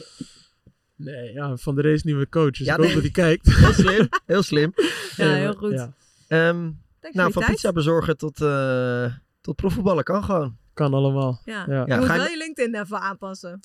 [0.96, 2.50] Nee, ja, Van de Race nieuwe coach.
[2.50, 2.94] Dus Ja, ik hoop nee.
[2.94, 3.54] dat hij kijkt.
[3.56, 4.72] heel slim, heel slim.
[5.16, 5.72] Ja, heel goed.
[5.72, 5.94] ja,
[6.28, 6.70] Ehm,
[7.12, 7.52] nou, van tijd.
[7.52, 10.56] pizza bezorgen tot, eh tot profvoetballen kan gewoon.
[10.74, 11.40] kan allemaal.
[11.44, 11.64] Ja.
[11.68, 11.84] Ja.
[11.86, 13.60] Je moet ga je- wel je LinkedIn even aanpassen.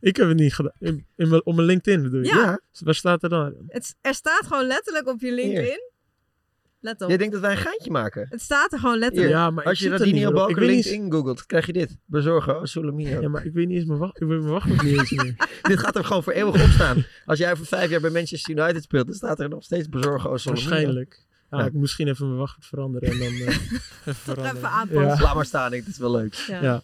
[0.00, 0.72] Ik heb het niet gedaan.
[0.78, 2.26] In, in mijn, op mijn LinkedIn bedoel je?
[2.26, 2.60] Ja.
[2.78, 3.54] Waar staat er dan?
[3.66, 5.80] Het, er staat gewoon letterlijk op je LinkedIn.
[6.80, 7.08] Let op.
[7.08, 8.26] Jij denkt dat wij een geintje maken?
[8.30, 9.32] Het staat er gewoon letterlijk.
[9.32, 10.48] Ja, maar Als je Radinho niet meer op.
[10.48, 11.96] Niet LinkedIn googelt, krijg je dit.
[12.04, 12.98] Bezorgen, oh.
[12.98, 14.20] Ja, maar ik weet niet eens mijn wacht.
[14.20, 15.34] Ik weet mijn wachtwoord niet eens meer.
[15.62, 17.04] dit gaat er gewoon voor eeuwig op staan.
[17.26, 20.30] Als jij voor vijf jaar bij Manchester United speelt, dan staat er nog steeds bezorgen,
[20.30, 20.36] oh.
[20.44, 21.26] Waarschijnlijk.
[21.50, 21.64] Ja, Ja.
[21.64, 24.56] ik moet misschien even mijn wachtwoord veranderen en dan eh, even veranderen.
[24.56, 25.16] even aanpassen.
[25.16, 25.20] Ja.
[25.22, 26.34] Laat maar staan, ik, het is wel leuk.
[26.34, 26.62] Ja.
[26.62, 26.80] Ja.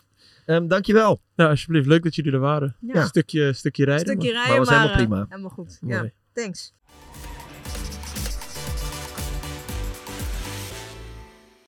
[0.47, 1.21] Ehm, dankjewel.
[1.37, 1.87] Nou, alsjeblieft.
[1.87, 2.77] Leuk dat jullie er waren.
[3.05, 4.07] Stukje, stukje rijden.
[4.07, 5.27] Stukje maar- rijden, was maar, helemaal eh, prima.
[5.29, 5.79] helemaal goed.
[5.81, 5.95] Mooi.
[5.95, 6.73] Ja, thanks.